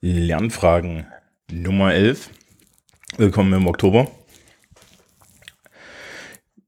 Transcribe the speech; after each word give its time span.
Lernfragen 0.00 1.08
Nummer 1.50 1.92
11. 1.92 2.30
Willkommen 3.16 3.52
im 3.54 3.66
Oktober. 3.66 4.08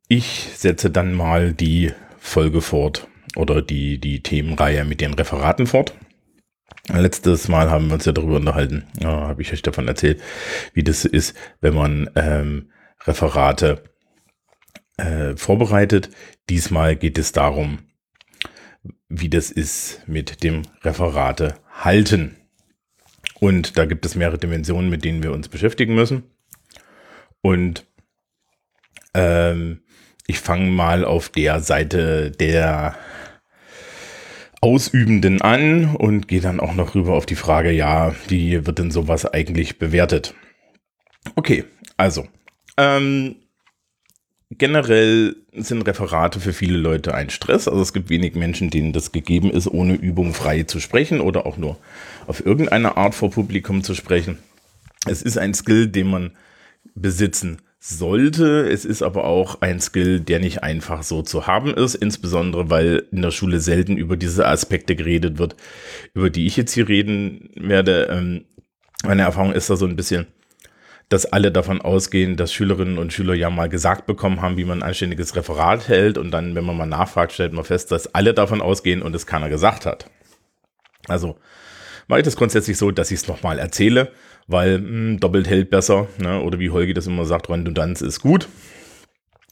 Ich 0.08 0.50
setze 0.56 0.90
dann 0.90 1.14
mal 1.14 1.52
die 1.52 1.92
Folge 2.18 2.60
fort 2.60 3.06
oder 3.36 3.62
die, 3.62 3.98
die 3.98 4.20
Themenreihe 4.24 4.84
mit 4.84 5.00
den 5.00 5.14
Referaten 5.14 5.68
fort. 5.68 5.94
Letztes 6.88 7.46
Mal 7.46 7.70
haben 7.70 7.86
wir 7.86 7.94
uns 7.94 8.04
ja 8.04 8.10
darüber 8.10 8.34
unterhalten, 8.34 8.88
ja, 8.98 9.28
habe 9.28 9.42
ich 9.42 9.52
euch 9.52 9.62
davon 9.62 9.86
erzählt, 9.86 10.20
wie 10.74 10.82
das 10.82 11.04
ist, 11.04 11.36
wenn 11.60 11.74
man 11.74 12.10
ähm, 12.16 12.72
Referate 13.04 13.84
äh, 14.96 15.36
vorbereitet. 15.36 16.10
Diesmal 16.48 16.96
geht 16.96 17.16
es 17.16 17.30
darum, 17.30 17.78
wie 19.08 19.28
das 19.28 19.52
ist 19.52 20.02
mit 20.08 20.42
dem 20.42 20.62
Referate 20.82 21.54
halten. 21.70 22.34
Und 23.40 23.76
da 23.78 23.86
gibt 23.86 24.04
es 24.06 24.14
mehrere 24.14 24.38
Dimensionen, 24.38 24.90
mit 24.90 25.04
denen 25.04 25.22
wir 25.22 25.32
uns 25.32 25.48
beschäftigen 25.48 25.94
müssen. 25.94 26.24
Und 27.42 27.86
ähm, 29.14 29.82
ich 30.26 30.38
fange 30.38 30.70
mal 30.70 31.04
auf 31.04 31.30
der 31.30 31.60
Seite 31.60 32.30
der 32.30 32.96
Ausübenden 34.60 35.40
an 35.40 35.96
und 35.96 36.28
gehe 36.28 36.42
dann 36.42 36.60
auch 36.60 36.74
noch 36.74 36.94
rüber 36.94 37.14
auf 37.14 37.24
die 37.24 37.34
Frage, 37.34 37.72
ja, 37.72 38.14
wie 38.28 38.66
wird 38.66 38.78
denn 38.78 38.90
sowas 38.90 39.24
eigentlich 39.24 39.78
bewertet? 39.78 40.34
Okay, 41.34 41.64
also 41.96 42.28
ähm, 42.76 43.36
generell 44.50 45.36
sind 45.52 45.82
Referate 45.82 46.40
für 46.40 46.52
viele 46.52 46.76
Leute 46.76 47.14
ein 47.14 47.30
Stress. 47.30 47.68
Also 47.68 47.80
es 47.80 47.92
gibt 47.92 48.10
wenig 48.10 48.34
Menschen, 48.34 48.70
denen 48.70 48.92
das 48.92 49.12
gegeben 49.12 49.50
ist, 49.50 49.68
ohne 49.68 49.94
Übung 49.94 50.34
frei 50.34 50.64
zu 50.64 50.80
sprechen 50.80 51.20
oder 51.20 51.46
auch 51.46 51.56
nur 51.56 51.78
auf 52.26 52.44
irgendeine 52.44 52.96
Art 52.96 53.14
vor 53.14 53.30
Publikum 53.30 53.82
zu 53.82 53.94
sprechen. 53.94 54.38
Es 55.06 55.22
ist 55.22 55.38
ein 55.38 55.54
Skill, 55.54 55.86
den 55.86 56.08
man 56.08 56.32
besitzen 56.94 57.62
sollte. 57.78 58.68
Es 58.68 58.84
ist 58.84 59.02
aber 59.02 59.24
auch 59.24 59.62
ein 59.62 59.80
Skill, 59.80 60.20
der 60.20 60.38
nicht 60.38 60.62
einfach 60.62 61.02
so 61.02 61.22
zu 61.22 61.46
haben 61.46 61.72
ist, 61.72 61.94
insbesondere 61.94 62.68
weil 62.68 63.04
in 63.10 63.22
der 63.22 63.30
Schule 63.30 63.60
selten 63.60 63.96
über 63.96 64.16
diese 64.16 64.46
Aspekte 64.46 64.96
geredet 64.96 65.38
wird, 65.38 65.56
über 66.12 66.28
die 66.28 66.46
ich 66.46 66.56
jetzt 66.56 66.72
hier 66.72 66.88
reden 66.88 67.50
werde. 67.54 68.08
Ähm, 68.10 68.44
meine 69.02 69.22
Erfahrung 69.22 69.52
ist 69.52 69.70
da 69.70 69.76
so 69.76 69.86
ein 69.86 69.96
bisschen, 69.96 70.26
dass 71.10 71.26
alle 71.26 71.52
davon 71.52 71.82
ausgehen, 71.82 72.36
dass 72.36 72.52
Schülerinnen 72.54 72.96
und 72.96 73.12
Schüler 73.12 73.34
ja 73.34 73.50
mal 73.50 73.68
gesagt 73.68 74.06
bekommen 74.06 74.40
haben, 74.40 74.56
wie 74.56 74.64
man 74.64 74.78
ein 74.78 74.88
anständiges 74.88 75.36
Referat 75.36 75.88
hält 75.88 76.16
und 76.16 76.30
dann, 76.30 76.54
wenn 76.54 76.64
man 76.64 76.76
mal 76.76 76.86
nachfragt, 76.86 77.32
stellt 77.32 77.52
man 77.52 77.64
fest, 77.64 77.92
dass 77.92 78.14
alle 78.14 78.32
davon 78.32 78.62
ausgehen 78.62 79.02
und 79.02 79.14
es 79.14 79.26
keiner 79.26 79.50
gesagt 79.50 79.84
hat. 79.84 80.08
Also 81.08 81.36
mache 82.08 82.20
ich 82.20 82.24
das 82.24 82.36
grundsätzlich 82.36 82.78
so, 82.78 82.90
dass 82.90 83.10
ich 83.10 83.20
es 83.20 83.28
nochmal 83.28 83.58
erzähle 83.58 84.12
weil 84.50 84.78
mh, 84.78 84.88
hm, 84.88 85.20
doppelt 85.20 85.48
hält 85.48 85.70
besser, 85.70 86.08
ne? 86.18 86.40
oder 86.42 86.58
wie 86.58 86.70
Holgi 86.70 86.92
das 86.92 87.06
immer 87.06 87.24
sagt, 87.24 87.48
Redundanz 87.48 88.02
ist 88.02 88.20
gut. 88.20 88.48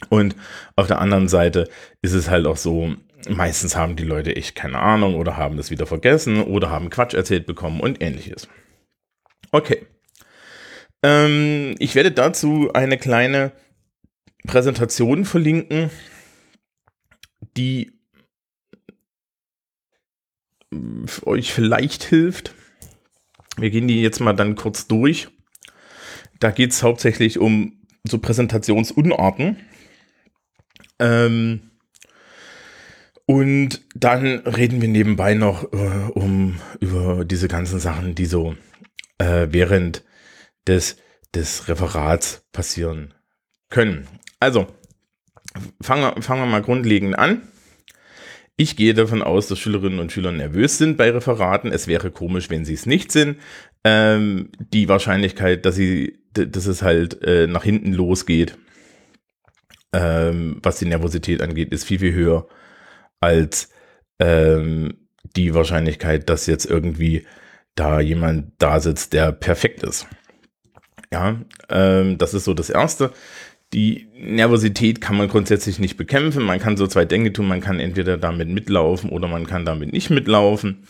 Und 0.08 0.36
auf 0.76 0.86
der 0.86 1.00
anderen 1.00 1.28
Seite 1.28 1.68
ist 2.02 2.12
es 2.12 2.28
halt 2.28 2.46
auch 2.46 2.56
so, 2.56 2.94
meistens 3.28 3.76
haben 3.76 3.96
die 3.96 4.04
Leute 4.04 4.36
echt 4.36 4.54
keine 4.54 4.78
Ahnung 4.78 5.14
oder 5.14 5.36
haben 5.36 5.56
das 5.56 5.70
wieder 5.70 5.86
vergessen 5.86 6.42
oder 6.42 6.70
haben 6.70 6.90
Quatsch 6.90 7.14
erzählt 7.14 7.46
bekommen 7.46 7.80
und 7.80 8.02
ähnliches. 8.02 8.48
Okay. 9.50 9.86
Ähm, 11.02 11.74
ich 11.78 11.94
werde 11.94 12.12
dazu 12.12 12.72
eine 12.72 12.98
kleine 12.98 13.52
Präsentation 14.46 15.24
verlinken, 15.24 15.90
die 17.56 17.92
euch 21.24 21.52
vielleicht 21.52 22.04
hilft. 22.04 22.54
Wir 23.56 23.70
gehen 23.70 23.88
die 23.88 24.02
jetzt 24.02 24.20
mal 24.20 24.34
dann 24.34 24.54
kurz 24.54 24.86
durch. 24.86 25.28
Da 26.40 26.50
geht 26.50 26.70
es 26.70 26.82
hauptsächlich 26.82 27.38
um 27.38 27.80
so 28.04 28.18
Präsentationsunarten. 28.18 29.56
Ähm, 30.98 31.70
und 33.26 33.82
dann 33.94 34.38
reden 34.40 34.80
wir 34.80 34.88
nebenbei 34.88 35.34
noch 35.34 35.72
äh, 35.72 36.10
um 36.14 36.60
über 36.80 37.24
diese 37.24 37.48
ganzen 37.48 37.78
Sachen, 37.78 38.14
die 38.14 38.26
so 38.26 38.56
äh, 39.18 39.48
während 39.50 40.04
des, 40.68 40.96
des 41.34 41.68
Referats 41.68 42.46
passieren 42.52 43.14
können. 43.70 44.06
Also, 44.40 44.66
fangen 45.80 46.02
wir, 46.02 46.22
fangen 46.22 46.42
wir 46.42 46.46
mal 46.46 46.62
grundlegend 46.62 47.18
an. 47.18 47.42
Ich 48.56 48.76
gehe 48.76 48.92
davon 48.92 49.22
aus, 49.22 49.46
dass 49.46 49.58
Schülerinnen 49.58 50.00
und 50.00 50.10
Schüler 50.10 50.32
nervös 50.32 50.78
sind 50.78 50.96
bei 50.96 51.10
Referaten. 51.10 51.70
Es 51.70 51.86
wäre 51.86 52.10
komisch, 52.10 52.50
wenn 52.50 52.64
sie 52.64 52.74
es 52.74 52.86
nicht 52.86 53.12
sind. 53.12 53.38
Ähm, 53.84 54.50
die 54.58 54.88
Wahrscheinlichkeit, 54.88 55.64
dass 55.64 55.76
sie, 55.76 56.18
dass 56.32 56.66
es 56.66 56.82
halt 56.82 57.22
äh, 57.22 57.46
nach 57.46 57.62
hinten 57.62 57.92
losgeht, 57.92 58.58
ähm, 59.92 60.58
was 60.62 60.78
die 60.78 60.86
Nervosität 60.86 61.40
angeht, 61.40 61.72
ist 61.72 61.84
viel, 61.84 62.00
viel 62.00 62.12
höher 62.12 62.48
als 63.20 63.70
ähm, 64.18 65.08
die 65.36 65.54
Wahrscheinlichkeit, 65.54 66.28
dass 66.28 66.46
jetzt 66.46 66.66
irgendwie 66.66 67.26
da 67.74 68.00
jemand 68.00 68.52
da 68.58 68.80
sitzt, 68.80 69.12
der 69.12 69.32
perfekt 69.32 69.82
ist. 69.84 70.06
Ja, 71.12 71.36
ähm, 71.70 72.18
das 72.18 72.34
ist 72.34 72.44
so 72.44 72.54
das 72.54 72.70
Erste. 72.70 73.12
Die 73.74 74.08
Nervosität 74.18 75.00
kann 75.00 75.16
man 75.16 75.28
grundsätzlich 75.28 75.78
nicht 75.78 75.98
bekämpfen. 75.98 76.42
Man 76.42 76.58
kann 76.58 76.78
so 76.78 76.86
zwei 76.86 77.04
Dinge 77.04 77.32
tun. 77.32 77.48
Man 77.48 77.60
kann 77.60 77.80
entweder 77.80 78.16
damit 78.16 78.48
mitlaufen 78.48 79.10
oder 79.10 79.28
man 79.28 79.46
kann 79.46 79.66
damit 79.66 79.92
nicht 79.92 80.08
mitlaufen. 80.10 80.84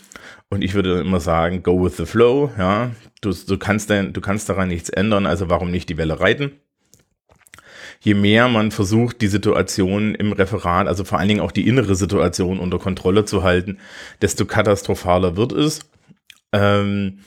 Und 0.48 0.62
ich 0.62 0.74
würde 0.74 1.00
immer 1.00 1.20
sagen, 1.20 1.62
go 1.62 1.84
with 1.84 1.96
the 1.96 2.06
flow. 2.06 2.52
Ja, 2.56 2.92
du, 3.20 3.32
du 3.32 3.58
kannst, 3.58 3.90
denn, 3.90 4.12
du 4.12 4.20
kannst 4.20 4.48
daran 4.48 4.68
nichts 4.68 4.90
ändern. 4.90 5.26
Also 5.26 5.50
warum 5.50 5.70
nicht 5.70 5.88
die 5.88 5.96
Welle 5.96 6.20
reiten? 6.20 6.52
Je 8.00 8.14
mehr 8.14 8.46
man 8.48 8.70
versucht, 8.70 9.20
die 9.22 9.26
Situation 9.26 10.14
im 10.14 10.32
Referat, 10.32 10.86
also 10.86 11.02
vor 11.02 11.18
allen 11.18 11.28
Dingen 11.28 11.40
auch 11.40 11.50
die 11.50 11.66
innere 11.66 11.96
Situation 11.96 12.60
unter 12.60 12.78
Kontrolle 12.78 13.24
zu 13.24 13.42
halten, 13.42 13.78
desto 14.22 14.46
katastrophaler 14.46 15.36
wird 15.36 15.50
es. 15.50 15.80
Ähm, 16.52 17.18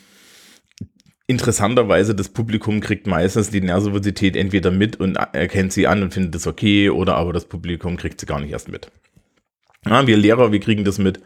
interessanterweise, 1.31 2.13
das 2.13 2.29
Publikum 2.29 2.81
kriegt 2.81 3.07
meistens 3.07 3.49
die 3.49 3.61
Nervosität 3.61 4.35
entweder 4.35 4.69
mit 4.69 4.99
und 4.99 5.15
erkennt 5.15 5.73
sie 5.73 5.87
an 5.87 6.03
und 6.03 6.13
findet 6.13 6.35
es 6.35 6.45
okay, 6.45 6.89
oder 6.89 7.15
aber 7.15 7.33
das 7.33 7.45
Publikum 7.45 7.97
kriegt 7.97 8.19
sie 8.19 8.27
gar 8.27 8.39
nicht 8.39 8.51
erst 8.51 8.69
mit. 8.69 8.91
Ja, 9.85 10.05
wir 10.05 10.17
Lehrer, 10.17 10.51
wir 10.51 10.59
kriegen 10.59 10.83
das 10.83 10.99
mit, 10.99 11.19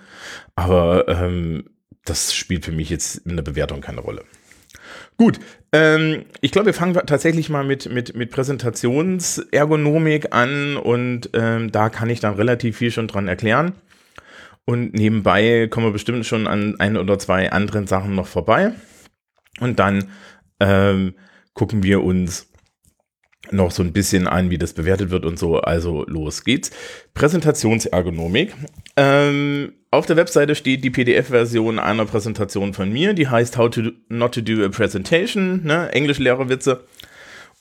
aber 0.55 1.09
ähm, 1.09 1.65
das 2.05 2.33
spielt 2.33 2.63
für 2.63 2.71
mich 2.71 2.89
jetzt 2.89 3.17
in 3.17 3.35
der 3.35 3.43
Bewertung 3.43 3.81
keine 3.81 3.99
Rolle. 3.99 4.23
Gut, 5.17 5.39
ähm, 5.71 6.25
ich 6.41 6.51
glaube, 6.51 6.67
wir 6.67 6.73
fangen 6.73 6.93
tatsächlich 6.93 7.49
mal 7.49 7.63
mit, 7.63 7.91
mit, 7.91 8.15
mit 8.15 8.31
Präsentationsergonomik 8.31 10.33
an 10.33 10.77
und 10.77 11.29
ähm, 11.33 11.71
da 11.71 11.89
kann 11.89 12.09
ich 12.09 12.19
dann 12.19 12.35
relativ 12.35 12.77
viel 12.77 12.91
schon 12.91 13.07
dran 13.07 13.27
erklären. 13.27 13.73
Und 14.65 14.93
nebenbei 14.93 15.67
kommen 15.69 15.87
wir 15.87 15.93
bestimmt 15.93 16.25
schon 16.25 16.47
an 16.47 16.79
ein 16.79 16.97
oder 16.97 17.19
zwei 17.19 17.51
anderen 17.51 17.87
Sachen 17.87 18.15
noch 18.15 18.27
vorbei. 18.27 18.73
Und 19.59 19.79
dann 19.79 20.05
ähm, 20.59 21.15
gucken 21.53 21.83
wir 21.83 22.03
uns 22.03 22.47
noch 23.51 23.71
so 23.71 23.83
ein 23.83 23.93
bisschen 23.93 24.27
an, 24.27 24.49
wie 24.49 24.57
das 24.57 24.73
bewertet 24.73 25.09
wird 25.11 25.25
und 25.25 25.37
so. 25.37 25.59
Also 25.59 26.03
los 26.07 26.43
geht's. 26.43 26.71
Präsentationsergonomik. 27.13 28.53
Ähm, 28.97 29.73
auf 29.91 30.05
der 30.05 30.17
Webseite 30.17 30.55
steht 30.55 30.83
die 30.83 30.89
PDF-Version 30.89 31.79
einer 31.79 32.05
Präsentation 32.05 32.73
von 32.73 32.91
mir, 32.91 33.13
die 33.13 33.27
heißt 33.27 33.57
How 33.57 33.69
to 33.69 33.91
Not 34.09 34.33
to 34.33 34.41
Do 34.41 34.65
a 34.65 34.69
Presentation, 34.69 35.63
ne? 35.63 35.89
Englischlehrerwitze. 35.91 36.83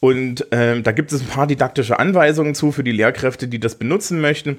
Und 0.01 0.47
ähm, 0.51 0.83
da 0.83 0.93
gibt 0.93 1.13
es 1.13 1.21
ein 1.21 1.29
paar 1.29 1.47
didaktische 1.47 1.99
Anweisungen 1.99 2.55
zu 2.55 2.73
für 2.73 2.85
die 2.85 2.93
Lehrkräfte, 2.93 3.49
die 3.49 3.61
das 3.61 3.77
benutzen 3.77 4.21
möchten. 4.21 4.59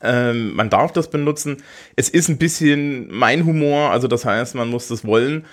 Ähm, 0.00 0.54
man 0.54 0.70
darf 0.70 0.92
das 0.92 1.10
benutzen. 1.10 1.58
Es 1.96 2.08
ist 2.08 2.28
ein 2.28 2.38
bisschen 2.38 3.08
mein 3.10 3.44
Humor, 3.44 3.90
also 3.90 4.08
das 4.08 4.24
heißt, 4.24 4.54
man 4.54 4.68
muss 4.68 4.88
das 4.88 5.04
wollen. 5.04 5.44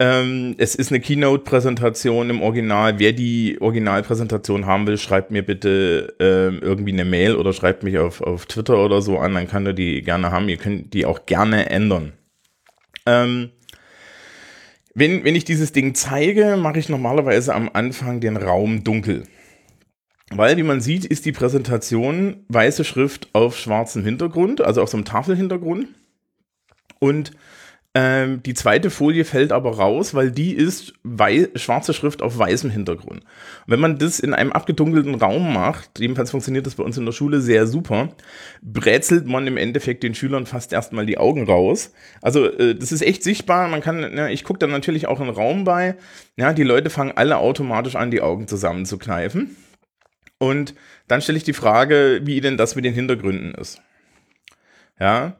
Ähm, 0.00 0.54
es 0.58 0.76
ist 0.76 0.92
eine 0.92 1.00
Keynote-Präsentation 1.00 2.30
im 2.30 2.40
Original. 2.40 2.98
Wer 3.00 3.12
die 3.12 3.60
Originalpräsentation 3.60 4.64
haben 4.64 4.86
will, 4.86 4.96
schreibt 4.96 5.32
mir 5.32 5.42
bitte 5.44 6.14
ähm, 6.20 6.60
irgendwie 6.62 6.92
eine 6.92 7.04
Mail 7.04 7.34
oder 7.34 7.52
schreibt 7.52 7.82
mich 7.82 7.98
auf, 7.98 8.20
auf 8.20 8.46
Twitter 8.46 8.84
oder 8.84 9.02
so 9.02 9.18
an, 9.18 9.34
dann 9.34 9.48
kann 9.48 9.66
er 9.66 9.72
die 9.72 10.02
gerne 10.02 10.30
haben. 10.30 10.48
Ihr 10.48 10.56
könnt 10.56 10.94
die 10.94 11.04
auch 11.04 11.26
gerne 11.26 11.68
ändern. 11.70 12.12
Ähm, 13.06 13.50
wenn, 14.94 15.24
wenn 15.24 15.34
ich 15.34 15.44
dieses 15.44 15.72
Ding 15.72 15.94
zeige, 15.94 16.56
mache 16.56 16.78
ich 16.78 16.88
normalerweise 16.88 17.54
am 17.54 17.68
Anfang 17.72 18.20
den 18.20 18.36
Raum 18.36 18.84
dunkel. 18.84 19.24
Weil, 20.30 20.56
wie 20.58 20.62
man 20.62 20.80
sieht, 20.80 21.06
ist 21.06 21.24
die 21.24 21.32
Präsentation 21.32 22.44
weiße 22.48 22.84
Schrift 22.84 23.28
auf 23.32 23.58
schwarzem 23.58 24.04
Hintergrund, 24.04 24.60
also 24.60 24.82
auf 24.82 24.90
so 24.90 24.96
einem 24.96 25.04
Tafelhintergrund. 25.04 25.88
Und 27.00 27.32
Ähm, 27.94 28.42
die 28.42 28.52
zweite 28.52 28.90
Folie 28.90 29.24
fällt 29.24 29.50
aber 29.50 29.76
raus, 29.76 30.12
weil 30.12 30.30
die 30.30 30.52
ist 30.52 30.92
schwarze 31.54 31.94
Schrift 31.94 32.20
auf 32.20 32.38
weißem 32.38 32.70
Hintergrund. 32.70 33.22
Und 33.22 33.24
wenn 33.66 33.80
man 33.80 33.98
das 33.98 34.20
in 34.20 34.34
einem 34.34 34.52
abgedunkelten 34.52 35.14
Raum 35.14 35.54
macht, 35.54 35.98
jedenfalls 35.98 36.30
funktioniert 36.30 36.66
das 36.66 36.74
bei 36.74 36.84
uns 36.84 36.98
in 36.98 37.06
der 37.06 37.12
Schule 37.12 37.40
sehr 37.40 37.66
super, 37.66 38.10
brezelt 38.62 39.26
man 39.26 39.46
im 39.46 39.56
Endeffekt 39.56 40.02
den 40.02 40.14
Schülern 40.14 40.44
fast 40.44 40.72
erstmal 40.72 41.06
die 41.06 41.18
Augen 41.18 41.44
raus. 41.44 41.92
Also 42.20 42.46
äh, 42.46 42.74
das 42.74 42.92
ist 42.92 43.02
echt 43.02 43.22
sichtbar. 43.22 43.68
Man 43.68 43.80
kann, 43.80 44.02
ja, 44.16 44.28
ich 44.28 44.44
gucke 44.44 44.58
dann 44.58 44.70
natürlich 44.70 45.08
auch 45.08 45.20
einen 45.20 45.30
Raum 45.30 45.64
bei. 45.64 45.96
Ja, 46.36 46.52
die 46.52 46.64
Leute 46.64 46.90
fangen 46.90 47.12
alle 47.16 47.38
automatisch 47.38 47.96
an, 47.96 48.10
die 48.10 48.20
Augen 48.20 48.46
zusammenzukneifen. 48.48 49.56
Und 50.38 50.74
dann 51.08 51.22
stelle 51.22 51.38
ich 51.38 51.44
die 51.44 51.52
Frage, 51.52 52.20
wie 52.24 52.40
denn 52.40 52.58
das 52.58 52.76
mit 52.76 52.84
den 52.84 52.94
Hintergründen 52.94 53.54
ist. 53.54 53.80
Ja. 55.00 55.36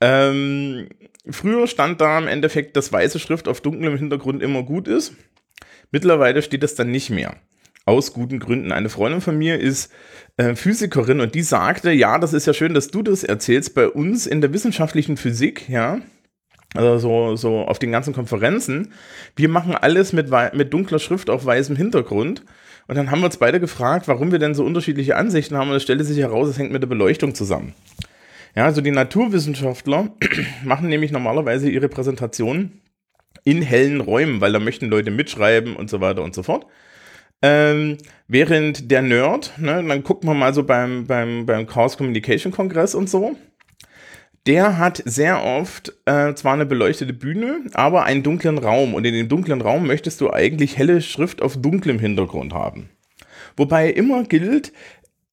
Ähm, 0.00 0.88
früher 1.28 1.66
stand 1.66 2.00
da 2.00 2.18
im 2.18 2.28
Endeffekt, 2.28 2.76
dass 2.76 2.92
weiße 2.92 3.18
Schrift 3.18 3.48
auf 3.48 3.60
dunklem 3.60 3.96
Hintergrund 3.96 4.42
immer 4.42 4.62
gut 4.62 4.88
ist. 4.88 5.14
Mittlerweile 5.90 6.42
steht 6.42 6.62
das 6.62 6.74
dann 6.74 6.90
nicht 6.90 7.10
mehr. 7.10 7.36
Aus 7.84 8.12
guten 8.12 8.38
Gründen. 8.38 8.72
Eine 8.72 8.88
Freundin 8.88 9.20
von 9.20 9.36
mir 9.36 9.58
ist 9.58 9.90
äh, 10.36 10.54
Physikerin 10.54 11.20
und 11.20 11.34
die 11.34 11.42
sagte, 11.42 11.90
ja, 11.90 12.18
das 12.18 12.32
ist 12.32 12.46
ja 12.46 12.54
schön, 12.54 12.74
dass 12.74 12.88
du 12.88 13.02
das 13.02 13.24
erzählst. 13.24 13.74
Bei 13.74 13.88
uns 13.88 14.26
in 14.26 14.40
der 14.40 14.52
wissenschaftlichen 14.52 15.16
Physik, 15.16 15.68
ja, 15.68 16.00
also 16.74 16.98
so, 16.98 17.36
so 17.36 17.58
auf 17.62 17.78
den 17.78 17.90
ganzen 17.90 18.14
Konferenzen, 18.14 18.92
wir 19.34 19.48
machen 19.48 19.74
alles 19.74 20.12
mit, 20.12 20.30
mit 20.52 20.72
dunkler 20.72 21.00
Schrift 21.00 21.28
auf 21.30 21.44
weißem 21.44 21.74
Hintergrund. 21.74 22.44
Und 22.86 22.96
dann 22.96 23.10
haben 23.10 23.20
wir 23.20 23.26
uns 23.26 23.38
beide 23.38 23.60
gefragt, 23.60 24.08
warum 24.08 24.30
wir 24.32 24.38
denn 24.38 24.54
so 24.54 24.64
unterschiedliche 24.64 25.16
Ansichten 25.16 25.56
haben. 25.56 25.70
Und 25.70 25.76
es 25.76 25.82
stellte 25.82 26.04
sich 26.04 26.18
heraus, 26.18 26.48
es 26.48 26.58
hängt 26.58 26.72
mit 26.72 26.82
der 26.82 26.88
Beleuchtung 26.88 27.34
zusammen. 27.34 27.74
Ja, 28.54 28.64
also 28.64 28.80
die 28.80 28.90
Naturwissenschaftler 28.90 30.14
machen 30.64 30.88
nämlich 30.88 31.12
normalerweise 31.12 31.70
ihre 31.70 31.88
Präsentationen 31.88 32.80
in 33.44 33.62
hellen 33.62 34.00
Räumen, 34.00 34.40
weil 34.40 34.52
da 34.52 34.58
möchten 34.58 34.86
Leute 34.86 35.10
mitschreiben 35.10 35.76
und 35.76 35.88
so 35.88 36.00
weiter 36.00 36.22
und 36.22 36.34
so 36.34 36.42
fort. 36.42 36.66
Ähm, 37.42 37.96
während 38.28 38.90
der 38.90 39.02
Nerd, 39.02 39.52
ne, 39.56 39.82
dann 39.82 40.02
guckt 40.02 40.24
man 40.24 40.38
mal 40.38 40.52
so 40.52 40.64
beim, 40.64 41.06
beim, 41.06 41.46
beim 41.46 41.66
Chaos 41.66 41.96
Communication 41.96 42.52
Kongress 42.52 42.94
und 42.94 43.08
so, 43.08 43.36
der 44.46 44.78
hat 44.78 45.02
sehr 45.04 45.42
oft 45.42 45.92
äh, 46.06 46.34
zwar 46.34 46.54
eine 46.54 46.66
beleuchtete 46.66 47.12
Bühne, 47.12 47.60
aber 47.74 48.04
einen 48.04 48.22
dunklen 48.22 48.58
Raum. 48.58 48.94
Und 48.94 49.06
in 49.06 49.14
dem 49.14 49.28
dunklen 49.28 49.60
Raum 49.60 49.86
möchtest 49.86 50.20
du 50.20 50.32
eigentlich 50.32 50.76
helle 50.76 51.02
Schrift 51.02 51.42
auf 51.42 51.56
dunklem 51.56 51.98
Hintergrund 51.98 52.52
haben. 52.54 52.90
Wobei 53.56 53.90
immer 53.90 54.24
gilt, 54.24 54.72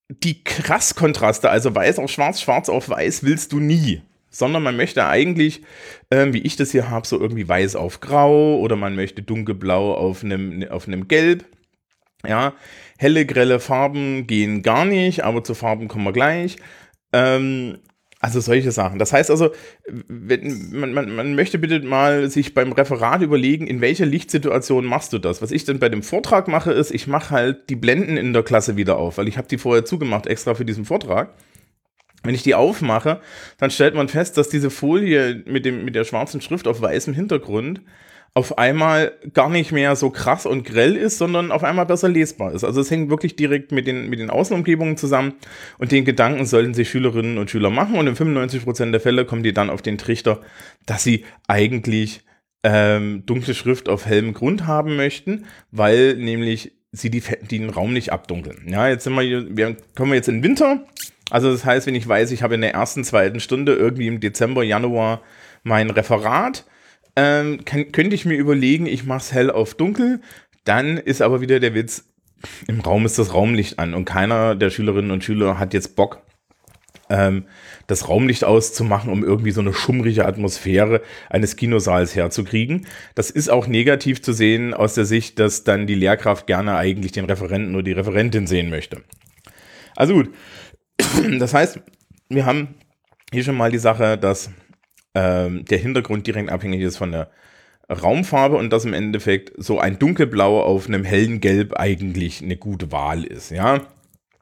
die 0.09 0.44
krass 0.44 0.95
Kontraste, 0.95 1.50
also 1.50 1.74
weiß 1.74 2.00
auf 2.00 2.09
schwarz, 2.09 2.42
schwarz 2.42 2.69
auf 2.69 2.89
weiß, 2.89 3.24
willst 3.24 3.51
du 3.51 3.59
nie. 3.59 4.01
Sondern 4.30 4.62
man 4.62 4.77
möchte 4.77 5.06
eigentlich, 5.06 5.62
äh, 6.09 6.27
wie 6.31 6.42
ich 6.42 6.56
das 6.56 6.71
hier 6.71 6.89
habe, 6.89 7.07
so 7.07 7.19
irgendwie 7.19 7.48
weiß 7.48 7.75
auf 7.75 8.01
grau 8.01 8.57
oder 8.57 8.75
man 8.75 8.95
möchte 8.95 9.21
dunkelblau 9.21 9.94
auf 9.94 10.24
einem, 10.24 10.68
auf 10.69 10.88
einem 10.88 11.07
gelb. 11.07 11.45
Ja, 12.25 12.54
helle, 12.98 13.25
grelle 13.25 13.59
Farben 13.59 14.27
gehen 14.27 14.63
gar 14.63 14.86
nicht, 14.86 15.24
aber 15.24 15.44
zu 15.44 15.54
Farben 15.54 15.88
kommen 15.88 16.04
wir 16.04 16.13
gleich. 16.13 16.57
Ähm, 17.13 17.80
also 18.19 18.39
solche 18.39 18.71
Sachen. 18.71 18.97
Das 18.97 19.13
heißt 19.13 19.29
also, 19.29 19.51
wenn, 20.07 20.71
man, 20.71 20.93
man, 20.93 21.15
man 21.15 21.35
möchte 21.35 21.59
bitte 21.59 21.81
mal 21.81 22.29
sich 22.29 22.53
beim 22.53 22.71
Referat 22.71 23.21
überlegen, 23.21 23.67
in 23.67 23.79
welcher 23.79 24.05
Lichtsituation 24.05 24.85
machst 24.85 25.13
du 25.13 25.19
das. 25.19 25.41
Was 25.41 25.51
ich 25.51 25.65
dann 25.65 25.79
bei 25.79 25.89
dem 25.89 26.01
Vortrag 26.01 26.47
mache, 26.47 26.71
ist, 26.71 26.91
ich 26.91 27.07
mache 27.07 27.29
halt 27.29 27.69
die 27.69 27.75
Blenden 27.75 28.17
in 28.17 28.33
der 28.33 28.43
Klasse 28.43 28.75
wieder 28.75 28.97
auf, 28.97 29.17
weil 29.17 29.27
ich 29.27 29.37
habe 29.37 29.47
die 29.47 29.59
vorher 29.59 29.85
zugemacht, 29.85 30.25
extra 30.25 30.55
für 30.55 30.65
diesen 30.65 30.85
Vortrag. 30.85 31.33
Wenn 32.23 32.33
ich 32.33 32.43
die 32.43 32.55
aufmache, 32.55 33.21
dann 33.59 33.69
stellt 33.69 33.93
man 33.93 34.09
fest, 34.09 34.37
dass 34.37 34.49
diese 34.49 34.71
Folie 34.71 35.43
mit, 35.45 35.65
dem, 35.65 35.85
mit 35.85 35.93
der 35.93 36.03
schwarzen 36.03 36.41
Schrift 36.41 36.67
auf 36.67 36.81
weißem 36.81 37.13
Hintergrund 37.13 37.81
auf 38.37 38.59
einmal 38.59 39.13
gar 39.33 39.49
nicht 39.49 39.71
mehr 39.71 39.95
so 39.95 40.11
krass 40.11 40.45
und 40.45 40.63
grell 40.63 40.95
ist, 40.95 41.17
sondern 41.17 41.51
auf 41.51 41.63
einmal 41.63 41.87
besser 41.87 42.07
lesbar 42.07 42.53
ist. 42.53 42.63
Also 42.63 42.81
es 42.81 42.91
hängt 42.91 43.09
wirklich 43.09 43.35
direkt 43.35 43.71
mit 43.71 43.87
den, 43.87 44.11
mit 44.11 44.19
den 44.19 44.29
Außenumgebungen 44.29 44.95
zusammen 44.95 45.33
und 45.79 45.91
den 45.91 46.05
Gedanken 46.05 46.45
sollten 46.45 46.75
sich 46.75 46.87
Schülerinnen 46.87 47.39
und 47.39 47.49
Schüler 47.49 47.71
machen 47.71 47.95
und 47.95 48.05
in 48.05 48.15
95% 48.15 48.91
der 48.91 48.99
Fälle 48.99 49.25
kommen 49.25 49.41
die 49.41 49.53
dann 49.53 49.71
auf 49.71 49.81
den 49.81 49.97
Trichter, 49.97 50.39
dass 50.85 51.03
sie 51.03 51.25
eigentlich 51.47 52.21
ähm, 52.61 53.23
dunkle 53.25 53.55
Schrift 53.55 53.89
auf 53.89 54.05
hellem 54.05 54.35
Grund 54.35 54.67
haben 54.67 54.95
möchten, 54.97 55.45
weil 55.71 56.15
nämlich 56.15 56.73
sie 56.91 57.09
die, 57.09 57.23
den 57.49 57.71
Raum 57.71 57.91
nicht 57.91 58.11
abdunkeln. 58.11 58.67
Ja, 58.67 58.87
jetzt 58.87 59.05
sind 59.05 59.15
wir, 59.15 59.57
wir 59.57 59.77
kommen 59.95 60.11
wir 60.11 60.15
jetzt 60.15 60.29
in 60.29 60.43
Winter. 60.43 60.85
Also 61.31 61.51
das 61.51 61.65
heißt, 61.65 61.87
wenn 61.87 61.95
ich 61.95 62.07
weiß, 62.07 62.29
ich 62.29 62.43
habe 62.43 62.53
in 62.53 62.61
der 62.61 62.75
ersten, 62.75 63.03
zweiten 63.03 63.39
Stunde 63.39 63.73
irgendwie 63.73 64.05
im 64.05 64.19
Dezember, 64.19 64.61
Januar 64.61 65.23
mein 65.63 65.89
Referat, 65.89 66.65
ähm, 67.17 67.65
kann, 67.65 67.91
könnte 67.91 68.15
ich 68.15 68.25
mir 68.25 68.37
überlegen, 68.37 68.85
ich 68.85 69.03
mache 69.03 69.19
es 69.19 69.33
hell 69.33 69.49
auf 69.49 69.73
dunkel. 69.73 70.21
Dann 70.63 70.97
ist 70.97 71.21
aber 71.21 71.41
wieder 71.41 71.59
der 71.59 71.73
Witz, 71.73 72.05
im 72.67 72.79
Raum 72.79 73.07
ist 73.07 73.17
das 73.17 73.33
Raumlicht 73.33 73.79
an 73.79 73.95
und 73.95 74.05
keiner 74.05 74.53
der 74.55 74.69
Schülerinnen 74.69 75.09
und 75.09 75.23
Schüler 75.23 75.57
hat 75.57 75.73
jetzt 75.73 75.95
Bock, 75.95 76.21
ähm, 77.09 77.45
das 77.87 78.07
Raumlicht 78.07 78.43
auszumachen, 78.43 79.11
um 79.11 79.23
irgendwie 79.23 79.49
so 79.49 79.61
eine 79.61 79.73
schummrige 79.73 80.27
Atmosphäre 80.27 81.01
eines 81.29 81.55
Kinosaals 81.55 82.15
herzukriegen. 82.15 82.85
Das 83.15 83.31
ist 83.31 83.49
auch 83.49 83.65
negativ 83.65 84.21
zu 84.21 84.31
sehen 84.31 84.75
aus 84.75 84.93
der 84.93 85.05
Sicht, 85.05 85.39
dass 85.39 85.63
dann 85.63 85.87
die 85.87 85.95
Lehrkraft 85.95 86.45
gerne 86.45 86.75
eigentlich 86.75 87.13
den 87.13 87.25
Referenten 87.25 87.73
oder 87.73 87.83
die 87.83 87.93
Referentin 87.93 88.45
sehen 88.45 88.69
möchte. 88.69 89.01
Also 89.95 90.13
gut, 90.13 90.29
das 91.39 91.55
heißt, 91.55 91.79
wir 92.29 92.45
haben 92.45 92.75
hier 93.33 93.43
schon 93.43 93.57
mal 93.57 93.71
die 93.71 93.79
Sache, 93.79 94.19
dass 94.19 94.51
ähm, 95.17 95.65
der 95.65 95.79
Hintergrund 95.79 96.27
direkt 96.27 96.51
abhängig 96.51 96.81
ist 96.81 96.97
von 96.97 97.11
der 97.11 97.31
Raumfarbe 97.89 98.55
und 98.55 98.69
dass 98.71 98.85
im 98.85 98.93
Endeffekt 98.93 99.51
so 99.57 99.79
ein 99.79 99.97
dunkelblau 99.97 100.61
auf 100.61 100.87
einem 100.87 101.03
hellen 101.03 101.41
Gelb 101.41 101.73
eigentlich 101.75 102.43
eine 102.43 102.55
gute 102.55 102.91
Wahl 102.91 103.23
ist, 103.23 103.49
ja. 103.49 103.81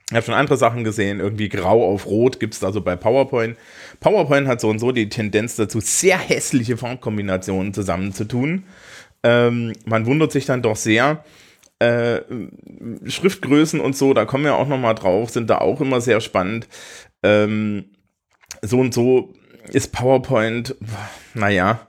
Ich 0.09 0.15
habe 0.15 0.25
schon 0.25 0.35
andere 0.35 0.57
Sachen 0.57 0.83
gesehen, 0.83 1.19
irgendwie 1.19 1.47
grau 1.47 1.89
auf 1.89 2.05
rot 2.05 2.39
gibt 2.39 2.53
es 2.53 2.59
da 2.59 2.73
so 2.73 2.81
bei 2.81 2.95
PowerPoint. 2.95 3.57
PowerPoint 4.01 4.47
hat 4.47 4.59
so 4.59 4.69
und 4.69 4.79
so 4.79 4.91
die 4.91 5.07
Tendenz 5.07 5.55
dazu, 5.55 5.79
sehr 5.79 6.17
hässliche 6.17 6.77
Farbkombinationen 6.77 7.73
zusammenzutun. 7.73 8.65
Ähm, 9.23 9.73
man 9.85 10.05
wundert 10.05 10.31
sich 10.31 10.45
dann 10.45 10.61
doch 10.61 10.75
sehr. 10.75 11.23
Äh, 11.79 12.21
Schriftgrößen 13.05 13.79
und 13.79 13.95
so, 13.95 14.13
da 14.13 14.25
kommen 14.25 14.43
wir 14.43 14.55
auch 14.55 14.67
nochmal 14.67 14.95
drauf, 14.95 15.29
sind 15.29 15.49
da 15.49 15.59
auch 15.59 15.81
immer 15.81 16.01
sehr 16.01 16.21
spannend. 16.21 16.67
Ähm, 17.23 17.85
so 18.61 18.79
und 18.79 18.93
so 18.93 19.33
ist 19.69 19.91
PowerPoint, 19.91 20.75
naja, 21.33 21.87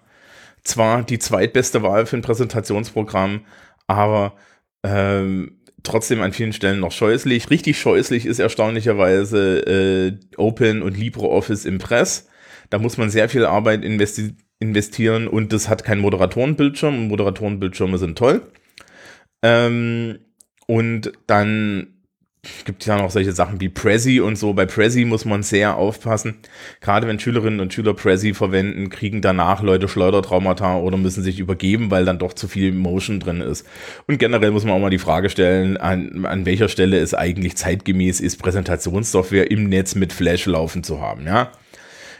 zwar 0.65 1.03
die 1.03 1.19
zweitbeste 1.19 1.83
Wahl 1.83 2.07
für 2.07 2.17
ein 2.17 2.23
Präsentationsprogramm, 2.23 3.45
aber 3.87 4.35
ähm, 4.83 5.61
trotzdem 5.83 6.21
an 6.21 6.33
vielen 6.33 6.53
Stellen 6.53 6.81
noch 6.81 6.93
scheußlich. 6.93 7.51
Richtig 7.51 7.79
scheußlich 7.79 8.27
ist 8.27 8.39
erstaunlicherweise 8.39 9.61
äh, 9.61 10.19
Open 10.37 10.83
und 10.83 10.97
LibreOffice 10.97 11.65
Impress. 11.65 12.29
Da 12.71 12.79
muss 12.79 12.97
man 12.97 13.11
sehr 13.11 13.29
viel 13.29 13.45
Arbeit 13.45 13.85
investi 13.85 14.35
investieren 14.59 15.29
und 15.29 15.53
das 15.53 15.69
hat 15.69 15.85
keinen 15.85 16.01
Moderatorenbildschirm. 16.01 17.09
Moderatorenbildschirme 17.09 17.99
sind 17.99 18.17
toll. 18.17 18.41
Ähm, 19.43 20.19
und 20.67 21.13
dann 21.27 21.96
gibt 22.65 22.87
ja 22.87 22.97
noch 22.97 23.11
solche 23.11 23.33
Sachen 23.33 23.61
wie 23.61 23.69
Prezi 23.69 24.21
und 24.21 24.37
so. 24.37 24.53
Bei 24.53 24.67
Prezi 24.67 25.05
muss 25.05 25.25
man 25.25 25.43
sehr 25.43 25.77
aufpassen. 25.77 26.37
Gerade 26.81 27.07
wenn 27.07 27.19
Schülerinnen 27.19 27.61
und 27.61 27.73
Schüler 27.73 27.95
Prezi 27.95 28.35
verwenden, 28.35 28.91
kriegen 28.91 29.23
danach 29.23 29.63
Leute 29.63 29.89
Schleudertraumata 29.89 30.79
oder 30.79 30.97
müssen 30.97 31.23
sich 31.23 31.39
übergeben, 31.39 31.91
weil 31.91 32.05
dann 32.05 32.19
doch 32.19 32.33
zu 32.33 32.49
viel 32.49 32.73
Motion 32.73 33.21
drin 33.21 33.41
ist. 33.41 33.67
Und 34.07 34.19
generell 34.19 34.51
muss 34.51 34.65
man 34.65 34.75
auch 34.75 34.81
mal 34.81 34.91
die 34.91 34.99
Frage 34.99 35.31
stellen, 35.31 35.77
an, 35.77 36.25
an 36.27 36.47
welcher 36.47 36.69
Stelle 36.69 36.99
es 36.99 37.15
eigentlich 37.15 37.57
zeitgemäß 37.57 38.21
ist, 38.21 38.37
Präsentationssoftware 38.37 39.51
im 39.51 39.69
Netz 39.69 39.95
mit 39.95 40.13
Flash 40.13 40.47
laufen 40.47 40.85
zu 40.85 41.01
haben, 41.01 41.27
ja. 41.27 41.53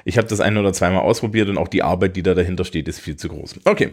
Ich 0.05 0.19
habe 0.19 0.29
das 0.29 0.41
ein 0.41 0.57
oder 0.57 0.73
zweimal 0.73 1.01
ausprobiert 1.01 1.49
und 1.49 1.59
auch 1.59 1.67
die 1.67 1.83
Arbeit, 1.83 2.15
die 2.15 2.23
da 2.23 2.35
dahinter 2.35 2.65
steht, 2.65 2.87
ist 2.87 3.01
viel 3.01 3.17
zu 3.17 3.29
groß. 3.29 3.57
Okay. 3.65 3.91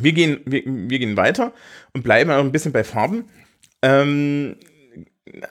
Wir 0.00 0.12
gehen, 0.12 0.40
wir, 0.44 0.62
wir 0.64 0.98
gehen 0.98 1.16
weiter 1.16 1.52
und 1.92 2.02
bleiben 2.02 2.30
ein 2.30 2.50
bisschen 2.50 2.72
bei 2.72 2.82
Farben. 2.82 3.24
Ähm, 3.82 4.56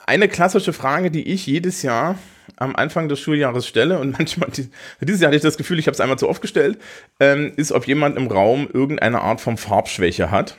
eine 0.06 0.28
klassische 0.28 0.72
Frage, 0.72 1.10
die 1.10 1.28
ich 1.28 1.46
jedes 1.46 1.82
Jahr 1.82 2.18
am 2.56 2.76
Anfang 2.76 3.08
des 3.08 3.20
Schuljahres 3.20 3.66
stelle 3.66 3.98
und 3.98 4.12
manchmal, 4.18 4.50
dieses 4.50 5.20
Jahr 5.20 5.28
hatte 5.28 5.36
ich 5.36 5.42
das 5.42 5.56
Gefühl, 5.56 5.78
ich 5.78 5.86
habe 5.86 5.94
es 5.94 6.00
einmal 6.00 6.18
zu 6.18 6.28
oft 6.28 6.42
gestellt, 6.42 6.78
ähm, 7.20 7.52
ist, 7.56 7.72
ob 7.72 7.86
jemand 7.86 8.16
im 8.16 8.26
Raum 8.26 8.68
irgendeine 8.72 9.20
Art 9.20 9.40
von 9.40 9.56
Farbschwäche 9.56 10.30
hat. 10.30 10.56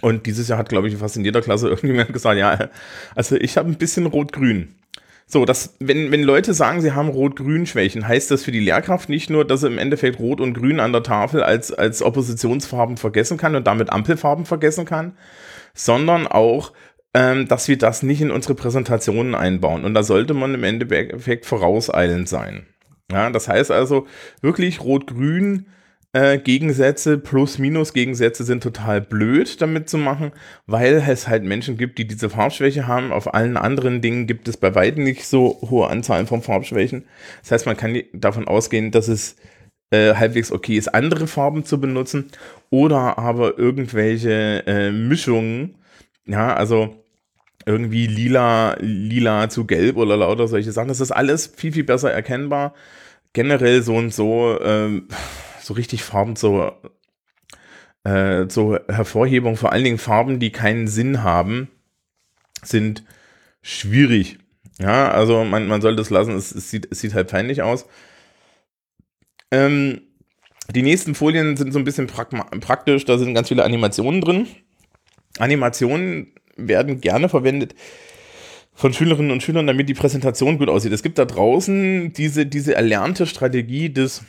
Und 0.00 0.26
dieses 0.26 0.46
Jahr 0.46 0.58
hat, 0.58 0.68
glaube 0.68 0.88
ich, 0.88 0.96
fast 0.96 1.16
in 1.16 1.24
jeder 1.24 1.42
Klasse 1.42 1.68
irgendjemand 1.70 2.12
gesagt, 2.12 2.38
ja, 2.38 2.70
also 3.14 3.36
ich 3.36 3.56
habe 3.56 3.68
ein 3.68 3.78
bisschen 3.78 4.06
Rot-Grün. 4.06 4.74
So, 5.30 5.44
dass, 5.44 5.74
wenn, 5.78 6.10
wenn 6.10 6.22
Leute 6.22 6.54
sagen, 6.54 6.80
sie 6.80 6.92
haben 6.92 7.10
Rot-Grün-Schwächen, 7.10 8.08
heißt 8.08 8.30
das 8.30 8.44
für 8.44 8.52
die 8.52 8.60
Lehrkraft 8.60 9.10
nicht 9.10 9.28
nur, 9.28 9.44
dass 9.44 9.60
sie 9.60 9.66
im 9.66 9.76
Endeffekt 9.76 10.18
Rot 10.18 10.40
und 10.40 10.54
Grün 10.54 10.80
an 10.80 10.92
der 10.92 11.02
Tafel 11.02 11.42
als, 11.42 11.70
als 11.70 12.00
Oppositionsfarben 12.00 12.96
vergessen 12.96 13.36
kann 13.36 13.54
und 13.54 13.66
damit 13.66 13.90
Ampelfarben 13.90 14.46
vergessen 14.46 14.86
kann, 14.86 15.12
sondern 15.74 16.26
auch, 16.26 16.72
ähm, 17.14 17.48
dass 17.48 17.68
wir 17.68 17.78
das 17.78 18.02
nicht 18.02 18.20
in 18.20 18.30
unsere 18.30 18.54
Präsentationen 18.54 19.34
einbauen. 19.34 19.84
Und 19.84 19.94
da 19.94 20.02
sollte 20.02 20.34
man 20.34 20.54
im 20.54 20.64
Endeffekt 20.64 21.46
vorauseilend 21.46 22.28
sein. 22.28 22.66
Ja, 23.10 23.30
das 23.30 23.48
heißt 23.48 23.70
also 23.70 24.06
wirklich 24.42 24.80
Rot-Grün 24.80 25.66
äh, 26.14 26.38
Gegensätze, 26.38 27.18
Plus-Minus-Gegensätze 27.18 28.44
sind 28.44 28.62
total 28.62 29.00
blöd 29.00 29.60
damit 29.60 29.90
zu 29.90 29.98
machen, 29.98 30.32
weil 30.66 31.02
es 31.06 31.28
halt 31.28 31.44
Menschen 31.44 31.76
gibt, 31.76 31.98
die 31.98 32.06
diese 32.06 32.30
Farbschwäche 32.30 32.86
haben. 32.86 33.12
Auf 33.12 33.34
allen 33.34 33.56
anderen 33.56 34.00
Dingen 34.00 34.26
gibt 34.26 34.48
es 34.48 34.56
bei 34.56 34.74
weitem 34.74 35.04
nicht 35.04 35.26
so 35.26 35.58
hohe 35.62 35.88
Anzahlen 35.88 36.26
von 36.26 36.42
Farbschwächen. 36.42 37.04
Das 37.42 37.52
heißt, 37.52 37.66
man 37.66 37.76
kann 37.76 38.02
davon 38.14 38.48
ausgehen, 38.48 38.90
dass 38.90 39.08
es 39.08 39.36
äh, 39.90 40.14
halbwegs 40.14 40.50
okay 40.50 40.76
ist, 40.76 40.88
andere 40.94 41.26
Farben 41.26 41.64
zu 41.64 41.80
benutzen 41.80 42.30
oder 42.70 43.18
aber 43.18 43.58
irgendwelche 43.58 44.66
äh, 44.66 44.90
Mischungen. 44.90 45.77
Ja, 46.28 46.54
also 46.54 47.04
irgendwie 47.66 48.06
lila, 48.06 48.76
lila 48.80 49.48
zu 49.48 49.66
gelb 49.66 49.96
oder 49.96 50.16
lauter 50.16 50.46
solche 50.46 50.72
Sachen. 50.72 50.88
Das 50.88 51.00
ist 51.00 51.10
alles 51.10 51.46
viel, 51.46 51.72
viel 51.72 51.84
besser 51.84 52.12
erkennbar. 52.12 52.74
Generell 53.32 53.82
so 53.82 53.96
und 53.96 54.12
so, 54.12 54.58
ähm, 54.62 55.08
so 55.60 55.74
richtig 55.74 56.02
Farben 56.02 56.36
zur, 56.36 56.80
äh, 58.04 58.46
zur 58.48 58.84
Hervorhebung, 58.88 59.56
vor 59.56 59.72
allen 59.72 59.84
Dingen 59.84 59.98
Farben, 59.98 60.38
die 60.38 60.50
keinen 60.52 60.86
Sinn 60.88 61.22
haben, 61.22 61.68
sind 62.62 63.04
schwierig. 63.62 64.38
Ja, 64.78 65.10
also 65.10 65.44
man, 65.44 65.66
man 65.66 65.82
sollte 65.82 66.02
es 66.02 66.10
lassen, 66.10 66.36
es, 66.36 66.54
es, 66.54 66.70
sieht, 66.70 66.88
es 66.90 67.00
sieht 67.00 67.14
halt 67.14 67.28
peinlich 67.30 67.62
aus. 67.62 67.86
Ähm, 69.50 70.02
die 70.74 70.82
nächsten 70.82 71.14
Folien 71.14 71.56
sind 71.56 71.72
so 71.72 71.78
ein 71.78 71.84
bisschen 71.84 72.06
praktisch, 72.06 73.04
da 73.04 73.18
sind 73.18 73.34
ganz 73.34 73.48
viele 73.48 73.64
Animationen 73.64 74.20
drin. 74.20 74.46
Animationen 75.38 76.32
werden 76.56 77.00
gerne 77.00 77.28
verwendet 77.28 77.74
von 78.74 78.92
Schülerinnen 78.92 79.32
und 79.32 79.42
Schülern, 79.42 79.66
damit 79.66 79.88
die 79.88 79.94
Präsentation 79.94 80.58
gut 80.58 80.68
aussieht. 80.68 80.92
Es 80.92 81.02
gibt 81.02 81.18
da 81.18 81.24
draußen 81.24 82.12
diese, 82.12 82.46
diese 82.46 82.74
erlernte 82.74 83.26
Strategie 83.26 83.90
des 83.90 84.22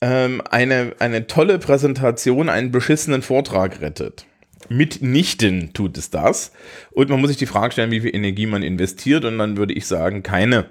ähm, 0.00 0.42
eine, 0.50 0.94
eine 0.98 1.26
tolle 1.26 1.58
Präsentation 1.58 2.48
einen 2.48 2.70
beschissenen 2.70 3.22
Vortrag 3.22 3.80
rettet. 3.80 4.26
Mitnichten 4.68 5.72
tut 5.72 5.98
es 5.98 6.10
das. 6.10 6.52
Und 6.92 7.10
man 7.10 7.20
muss 7.20 7.28
sich 7.28 7.36
die 7.36 7.46
Frage 7.46 7.72
stellen, 7.72 7.90
wie 7.90 8.00
viel 8.00 8.14
Energie 8.14 8.46
man 8.46 8.62
investiert. 8.62 9.24
Und 9.24 9.38
dann 9.38 9.56
würde 9.56 9.74
ich 9.74 9.86
sagen, 9.86 10.22
keine. 10.22 10.66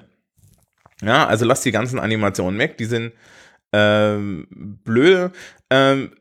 Ja, 1.04 1.28
also 1.28 1.46
lasst 1.46 1.66
die 1.66 1.72
ganzen 1.72 2.00
Animationen 2.00 2.60
weg. 2.60 2.78
Die 2.78 2.86
sind 2.86 3.12
ähm, 3.72 4.48
blöde. 4.84 5.32
Ähm, 5.70 6.12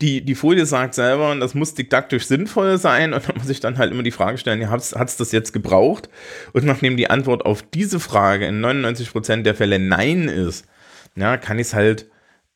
die, 0.00 0.22
die 0.22 0.34
Folie 0.34 0.66
sagt 0.66 0.94
selber, 0.94 1.34
das 1.36 1.54
muss 1.54 1.74
didaktisch 1.74 2.26
sinnvoll 2.26 2.76
sein 2.78 3.14
und 3.14 3.26
da 3.28 3.32
muss 3.34 3.48
ich 3.48 3.60
dann 3.60 3.78
halt 3.78 3.92
immer 3.92 4.02
die 4.02 4.10
Frage 4.10 4.36
stellen, 4.36 4.60
ja, 4.60 4.68
hat 4.70 4.80
es 4.80 5.16
das 5.16 5.32
jetzt 5.32 5.52
gebraucht? 5.52 6.10
Und 6.52 6.64
nachdem 6.64 6.96
die 6.96 7.08
Antwort 7.08 7.46
auf 7.46 7.62
diese 7.62 8.00
Frage 8.00 8.46
in 8.46 8.64
99% 8.64 9.42
der 9.42 9.54
Fälle 9.54 9.78
Nein 9.78 10.28
ist, 10.28 10.66
ja, 11.16 11.36
kann 11.36 11.58
ich 11.58 11.68
es 11.68 11.74
halt 11.74 12.10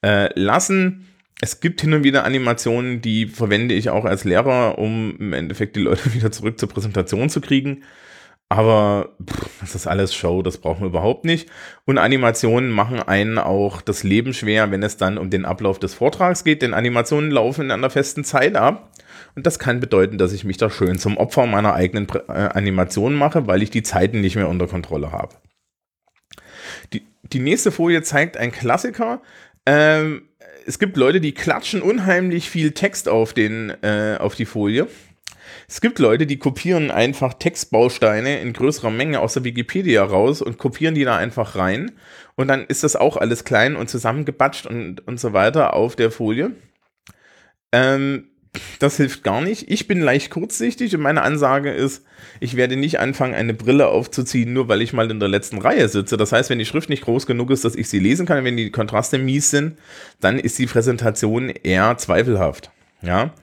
äh, 0.04 0.28
lassen. 0.38 1.06
Es 1.40 1.60
gibt 1.60 1.80
hin 1.80 1.94
und 1.94 2.04
wieder 2.04 2.24
Animationen, 2.24 3.00
die 3.00 3.26
verwende 3.26 3.74
ich 3.74 3.90
auch 3.90 4.04
als 4.04 4.24
Lehrer, 4.24 4.78
um 4.78 5.16
im 5.18 5.32
Endeffekt 5.32 5.76
die 5.76 5.80
Leute 5.80 6.12
wieder 6.14 6.30
zurück 6.30 6.58
zur 6.58 6.68
Präsentation 6.68 7.30
zu 7.30 7.40
kriegen. 7.40 7.84
Aber 8.50 9.10
pff, 9.22 9.60
das 9.60 9.74
ist 9.74 9.86
alles 9.86 10.14
Show, 10.14 10.42
das 10.42 10.58
brauchen 10.58 10.80
wir 10.80 10.88
überhaupt 10.88 11.24
nicht. 11.24 11.50
Und 11.84 11.98
Animationen 11.98 12.70
machen 12.70 13.02
einen 13.02 13.38
auch 13.38 13.82
das 13.82 14.04
Leben 14.04 14.32
schwer, 14.32 14.70
wenn 14.70 14.82
es 14.82 14.96
dann 14.96 15.18
um 15.18 15.28
den 15.28 15.44
Ablauf 15.44 15.78
des 15.78 15.94
Vortrags 15.94 16.44
geht, 16.44 16.62
denn 16.62 16.72
Animationen 16.72 17.30
laufen 17.30 17.66
in 17.66 17.70
einer 17.70 17.90
festen 17.90 18.24
Zeit 18.24 18.56
ab. 18.56 18.90
Und 19.34 19.46
das 19.46 19.58
kann 19.58 19.80
bedeuten, 19.80 20.16
dass 20.16 20.32
ich 20.32 20.44
mich 20.44 20.56
da 20.56 20.70
schön 20.70 20.98
zum 20.98 21.18
Opfer 21.18 21.46
meiner 21.46 21.74
eigenen 21.74 22.08
äh, 22.28 22.32
Animation 22.32 23.14
mache, 23.14 23.46
weil 23.46 23.62
ich 23.62 23.70
die 23.70 23.82
Zeiten 23.82 24.20
nicht 24.20 24.36
mehr 24.36 24.48
unter 24.48 24.66
Kontrolle 24.66 25.12
habe. 25.12 25.36
Die, 26.92 27.06
die 27.22 27.40
nächste 27.40 27.70
Folie 27.70 28.02
zeigt 28.02 28.36
ein 28.36 28.50
Klassiker. 28.50 29.20
Ähm, 29.66 30.22
es 30.66 30.78
gibt 30.78 30.96
Leute, 30.96 31.20
die 31.20 31.32
klatschen 31.32 31.82
unheimlich 31.82 32.50
viel 32.50 32.72
Text 32.72 33.08
auf, 33.08 33.32
den, 33.32 33.70
äh, 33.82 34.16
auf 34.18 34.34
die 34.34 34.46
Folie. 34.46 34.86
Es 35.70 35.82
gibt 35.82 35.98
Leute, 35.98 36.26
die 36.26 36.38
kopieren 36.38 36.90
einfach 36.90 37.34
Textbausteine 37.34 38.40
in 38.40 38.54
größerer 38.54 38.90
Menge 38.90 39.20
aus 39.20 39.34
der 39.34 39.44
Wikipedia 39.44 40.02
raus 40.02 40.40
und 40.40 40.56
kopieren 40.56 40.94
die 40.94 41.04
da 41.04 41.18
einfach 41.18 41.56
rein. 41.56 41.92
Und 42.36 42.48
dann 42.48 42.64
ist 42.64 42.84
das 42.84 42.96
auch 42.96 43.18
alles 43.18 43.44
klein 43.44 43.76
und 43.76 43.90
zusammengebatscht 43.90 44.66
und, 44.66 45.06
und 45.06 45.20
so 45.20 45.34
weiter 45.34 45.74
auf 45.74 45.94
der 45.94 46.10
Folie. 46.10 46.52
Ähm, 47.70 48.28
das 48.78 48.96
hilft 48.96 49.22
gar 49.24 49.42
nicht. 49.42 49.70
Ich 49.70 49.86
bin 49.86 50.00
leicht 50.00 50.30
kurzsichtig 50.30 50.94
und 50.94 51.02
meine 51.02 51.20
Ansage 51.20 51.70
ist, 51.70 52.02
ich 52.40 52.56
werde 52.56 52.76
nicht 52.76 52.98
anfangen, 52.98 53.34
eine 53.34 53.52
Brille 53.52 53.88
aufzuziehen, 53.88 54.54
nur 54.54 54.68
weil 54.68 54.80
ich 54.80 54.94
mal 54.94 55.10
in 55.10 55.20
der 55.20 55.28
letzten 55.28 55.58
Reihe 55.58 55.86
sitze. 55.90 56.16
Das 56.16 56.32
heißt, 56.32 56.48
wenn 56.48 56.58
die 56.58 56.64
Schrift 56.64 56.88
nicht 56.88 57.04
groß 57.04 57.26
genug 57.26 57.50
ist, 57.50 57.66
dass 57.66 57.76
ich 57.76 57.90
sie 57.90 57.98
lesen 57.98 58.24
kann, 58.24 58.42
wenn 58.42 58.56
die 58.56 58.70
Kontraste 58.70 59.18
mies 59.18 59.50
sind, 59.50 59.78
dann 60.18 60.38
ist 60.38 60.58
die 60.58 60.66
Präsentation 60.66 61.50
eher 61.50 61.98
zweifelhaft. 61.98 62.70
Ja, 63.02 63.34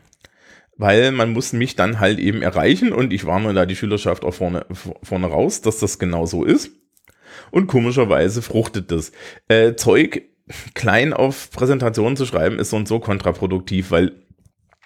weil 0.77 1.11
man 1.11 1.31
muss 1.31 1.53
mich 1.53 1.75
dann 1.75 1.99
halt 1.99 2.19
eben 2.19 2.41
erreichen 2.41 2.91
und 2.91 3.13
ich 3.13 3.25
warne 3.25 3.53
da 3.53 3.65
die 3.65 3.75
Schülerschaft 3.75 4.23
auch 4.25 4.33
vorne, 4.33 4.65
vorne 5.03 5.27
raus, 5.27 5.61
dass 5.61 5.79
das 5.79 5.99
genau 5.99 6.25
so 6.25 6.43
ist. 6.43 6.71
Und 7.51 7.67
komischerweise 7.67 8.41
fruchtet 8.41 8.91
das. 8.91 9.11
Äh, 9.47 9.75
Zeug 9.75 10.23
klein 10.73 11.13
auf 11.13 11.49
Präsentationen 11.51 12.17
zu 12.17 12.25
schreiben, 12.25 12.59
ist 12.59 12.69
so 12.69 12.77
und 12.77 12.87
so 12.87 12.99
kontraproduktiv, 12.99 13.91
weil 13.91 14.13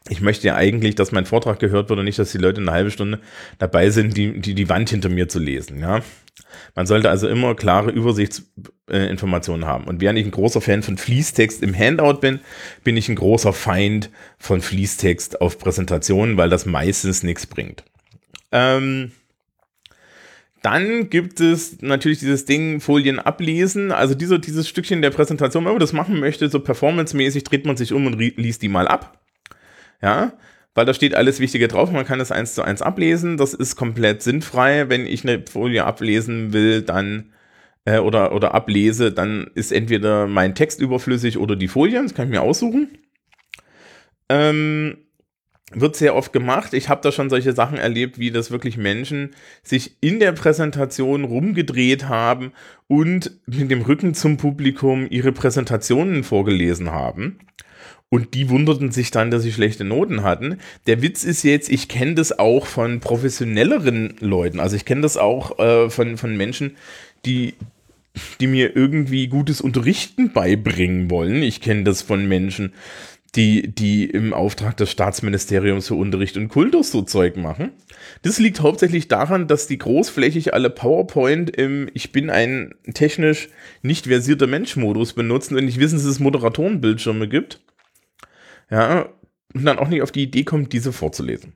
ich 0.07 0.21
möchte 0.21 0.47
ja 0.47 0.55
eigentlich, 0.55 0.95
dass 0.95 1.11
mein 1.11 1.25
Vortrag 1.25 1.59
gehört 1.59 1.89
wird 1.89 1.99
und 1.99 2.05
nicht, 2.05 2.19
dass 2.19 2.31
die 2.31 2.37
Leute 2.37 2.61
eine 2.61 2.71
halbe 2.71 2.91
Stunde 2.91 3.19
dabei 3.57 3.89
sind, 3.89 4.15
die, 4.15 4.39
die, 4.39 4.55
die 4.55 4.69
Wand 4.69 4.89
hinter 4.89 5.09
mir 5.09 5.27
zu 5.27 5.39
lesen. 5.39 5.79
Ja? 5.79 6.01
Man 6.75 6.85
sollte 6.85 7.09
also 7.09 7.27
immer 7.27 7.55
klare 7.55 7.91
Übersichtsinformationen 7.91 9.65
haben. 9.65 9.85
Und 9.85 10.01
während 10.01 10.19
ich 10.19 10.25
ein 10.25 10.31
großer 10.31 10.61
Fan 10.61 10.83
von 10.83 10.97
Fließtext 10.97 11.61
im 11.63 11.77
Handout 11.77 12.19
bin, 12.19 12.39
bin 12.83 12.97
ich 12.97 13.09
ein 13.09 13.15
großer 13.15 13.53
Feind 13.53 14.09
von 14.37 14.61
Fließtext 14.61 15.41
auf 15.41 15.57
Präsentationen, 15.57 16.37
weil 16.37 16.49
das 16.49 16.65
meistens 16.65 17.23
nichts 17.23 17.45
bringt. 17.45 17.83
Ähm, 18.51 19.11
dann 20.61 21.09
gibt 21.09 21.39
es 21.39 21.81
natürlich 21.81 22.19
dieses 22.19 22.45
Ding 22.45 22.81
Folien 22.81 23.19
ablesen. 23.19 23.91
Also 23.91 24.13
diese, 24.13 24.39
dieses 24.39 24.67
Stückchen 24.67 25.01
der 25.01 25.11
Präsentation, 25.11 25.63
wenn 25.65 25.73
man 25.73 25.79
das 25.79 25.93
machen 25.93 26.19
möchte, 26.19 26.49
so 26.49 26.59
performancemäßig, 26.59 27.43
dreht 27.43 27.65
man 27.65 27.77
sich 27.77 27.93
um 27.93 28.07
und 28.07 28.19
liest 28.19 28.61
die 28.61 28.69
mal 28.69 28.87
ab. 28.87 29.19
Ja, 30.01 30.33
weil 30.79 30.85
da 30.85 30.93
steht 30.93 31.13
alles 31.13 31.41
Wichtige 31.41 31.67
drauf. 31.67 31.91
Man 31.91 32.05
kann 32.05 32.19
das 32.19 32.31
eins 32.31 32.55
zu 32.55 32.61
eins 32.61 32.81
ablesen. 32.81 33.35
Das 33.35 33.53
ist 33.53 33.75
komplett 33.75 34.21
sinnfrei. 34.21 34.87
Wenn 34.87 35.05
ich 35.05 35.27
eine 35.27 35.43
Folie 35.45 35.83
ablesen 35.83 36.53
will, 36.53 36.83
dann 36.83 37.33
äh, 37.83 37.97
oder, 37.97 38.31
oder 38.31 38.53
ablese, 38.53 39.11
dann 39.11 39.51
ist 39.55 39.73
entweder 39.73 40.25
mein 40.25 40.55
Text 40.55 40.79
überflüssig 40.79 41.37
oder 41.37 41.57
die 41.57 41.67
Folie. 41.67 42.01
Das 42.01 42.13
kann 42.13 42.27
ich 42.27 42.31
mir 42.31 42.41
aussuchen. 42.41 42.97
Ähm, 44.29 44.99
wird 45.73 45.97
sehr 45.97 46.15
oft 46.15 46.31
gemacht. 46.31 46.73
Ich 46.73 46.87
habe 46.87 47.01
da 47.01 47.11
schon 47.11 47.29
solche 47.29 47.51
Sachen 47.51 47.77
erlebt, 47.77 48.17
wie 48.17 48.31
das 48.31 48.49
wirklich 48.49 48.77
Menschen 48.77 49.31
sich 49.63 49.97
in 49.99 50.21
der 50.21 50.31
Präsentation 50.31 51.25
rumgedreht 51.25 52.07
haben 52.07 52.53
und 52.87 53.31
mit 53.47 53.69
dem 53.69 53.81
Rücken 53.81 54.13
zum 54.13 54.37
Publikum 54.37 55.07
ihre 55.09 55.33
Präsentationen 55.33 56.23
vorgelesen 56.23 56.89
haben. 56.93 57.39
Und 58.09 58.33
die 58.33 58.49
wunderten 58.49 58.91
sich 58.91 59.11
dann, 59.11 59.29
dass 59.29 59.43
sie 59.43 59.51
schlechte 59.51 59.83
Noten 59.83 60.23
hatten. 60.23 60.57
Der 60.87 61.03
Witz 61.03 61.23
ist 61.23 61.43
jetzt, 61.43 61.69
ich 61.69 61.87
kenne 61.87 62.15
das 62.15 62.37
auch 62.37 62.65
von 62.65 62.99
professionelleren 62.99 64.15
Leuten. 64.19 64.59
Also 64.59 64.75
ich 64.75 64.85
kenne 64.85 65.01
das 65.01 65.15
auch 65.15 65.59
äh, 65.59 65.89
von, 65.91 66.17
von 66.17 66.35
Menschen, 66.35 66.75
die, 67.25 67.53
die 68.39 68.47
mir 68.47 68.75
irgendwie 68.75 69.27
gutes 69.27 69.61
Unterrichten 69.61 70.33
beibringen 70.33 71.11
wollen. 71.11 71.43
Ich 71.43 71.61
kenne 71.61 71.83
das 71.83 72.01
von 72.01 72.27
Menschen, 72.27 72.73
die, 73.35 73.67
die 73.67 74.05
im 74.05 74.33
Auftrag 74.33 74.75
des 74.77 74.89
Staatsministeriums 74.89 75.87
für 75.87 75.93
Unterricht 75.93 76.35
und 76.35 76.47
Kultus 76.47 76.89
so 76.89 77.03
Zeug 77.03 77.37
machen. 77.37 77.69
Das 78.23 78.39
liegt 78.39 78.61
hauptsächlich 78.61 79.07
daran, 79.07 79.47
dass 79.47 79.67
die 79.67 79.77
großflächig 79.77 80.55
alle 80.55 80.71
PowerPoint 80.71 81.55
im 81.55 81.91
Ich 81.93 82.11
bin 82.11 82.31
ein 82.31 82.73
technisch 82.91 83.49
nicht 83.83 84.07
versierter 84.07 84.47
Mensch-Modus 84.47 85.13
benutzen 85.13 85.55
und 85.57 85.65
nicht 85.65 85.79
wissen, 85.79 85.97
dass 85.97 86.05
es 86.05 86.19
Moderatorenbildschirme 86.19 87.27
gibt 87.27 87.59
ja, 88.69 89.09
und 89.53 89.65
dann 89.65 89.79
auch 89.79 89.87
nicht 89.87 90.01
auf 90.01 90.11
die 90.11 90.23
Idee 90.23 90.43
kommt, 90.43 90.73
diese 90.73 90.93
vorzulesen. 90.93 91.53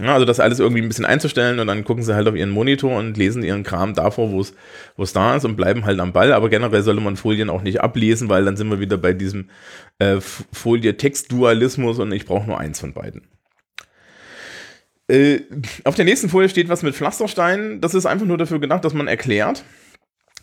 Ja, 0.00 0.14
also 0.14 0.24
das 0.24 0.40
alles 0.40 0.58
irgendwie 0.58 0.82
ein 0.82 0.88
bisschen 0.88 1.04
einzustellen 1.04 1.60
und 1.60 1.68
dann 1.68 1.84
gucken 1.84 2.02
sie 2.02 2.16
halt 2.16 2.26
auf 2.26 2.34
ihren 2.34 2.50
Monitor 2.50 2.98
und 2.98 3.16
lesen 3.16 3.44
ihren 3.44 3.62
Kram 3.62 3.94
davor, 3.94 4.32
wo 4.32 4.40
es 4.40 5.12
da 5.12 5.36
ist 5.36 5.44
und 5.44 5.54
bleiben 5.54 5.84
halt 5.84 6.00
am 6.00 6.12
Ball. 6.12 6.32
Aber 6.32 6.48
generell 6.48 6.82
sollte 6.82 7.00
man 7.00 7.16
Folien 7.16 7.48
auch 7.48 7.62
nicht 7.62 7.80
ablesen, 7.80 8.28
weil 8.28 8.44
dann 8.44 8.56
sind 8.56 8.68
wir 8.70 8.80
wieder 8.80 8.98
bei 8.98 9.12
diesem 9.12 9.50
äh, 10.00 10.16
Folie-Text-Dualismus 10.20 12.00
und 12.00 12.10
ich 12.10 12.26
brauche 12.26 12.48
nur 12.48 12.58
eins 12.58 12.80
von 12.80 12.92
beiden. 12.92 13.28
Äh, 15.06 15.42
auf 15.84 15.94
der 15.94 16.06
nächsten 16.06 16.28
Folie 16.28 16.48
steht 16.48 16.68
was 16.68 16.82
mit 16.82 16.96
Pflastersteinen. 16.96 17.80
Das 17.80 17.94
ist 17.94 18.06
einfach 18.06 18.26
nur 18.26 18.38
dafür 18.38 18.58
gedacht, 18.58 18.84
dass 18.84 18.94
man 18.94 19.06
erklärt, 19.06 19.64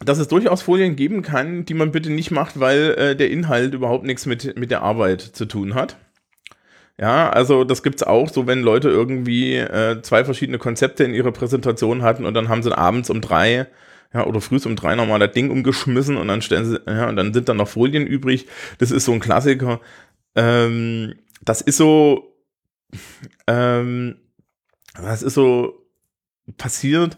dass 0.03 0.17
es 0.17 0.27
durchaus 0.27 0.61
Folien 0.61 0.95
geben 0.95 1.21
kann, 1.21 1.65
die 1.65 1.73
man 1.73 1.91
bitte 1.91 2.11
nicht 2.11 2.31
macht, 2.31 2.59
weil 2.59 2.95
äh, 2.97 3.15
der 3.15 3.29
Inhalt 3.29 3.73
überhaupt 3.73 4.03
nichts 4.03 4.25
mit, 4.25 4.57
mit 4.57 4.71
der 4.71 4.81
Arbeit 4.81 5.21
zu 5.21 5.45
tun 5.45 5.75
hat. 5.75 5.97
Ja, 6.99 7.29
also 7.29 7.63
das 7.63 7.83
gibt 7.83 7.95
es 7.95 8.03
auch, 8.03 8.29
so 8.29 8.45
wenn 8.47 8.61
Leute 8.61 8.89
irgendwie 8.89 9.55
äh, 9.55 10.01
zwei 10.01 10.23
verschiedene 10.23 10.59
Konzepte 10.59 11.03
in 11.03 11.13
ihrer 11.13 11.31
Präsentation 11.31 12.03
hatten 12.03 12.25
und 12.25 12.33
dann 12.33 12.49
haben 12.49 12.61
sie 12.61 12.77
abends 12.77 13.09
um 13.09 13.21
drei 13.21 13.67
ja, 14.13 14.25
oder 14.25 14.41
früh 14.41 14.59
um 14.65 14.75
drei 14.75 14.95
nochmal 14.95 15.19
das 15.19 15.31
Ding 15.31 15.49
umgeschmissen 15.49 16.17
und 16.17 16.27
dann 16.27 16.41
stellen 16.41 16.65
sie, 16.65 16.81
ja, 16.85 17.07
und 17.07 17.15
dann 17.15 17.33
sind 17.33 17.47
dann 17.49 17.57
noch 17.57 17.69
Folien 17.69 18.05
übrig. 18.05 18.47
Das 18.77 18.91
ist 18.91 19.05
so 19.05 19.13
ein 19.13 19.19
Klassiker. 19.19 19.79
Ähm, 20.35 21.15
das 21.41 21.61
ist 21.61 21.77
so, 21.77 22.35
ähm, 23.47 24.17
das 24.95 25.23
ist 25.23 25.33
so 25.33 25.87
passiert. 26.57 27.17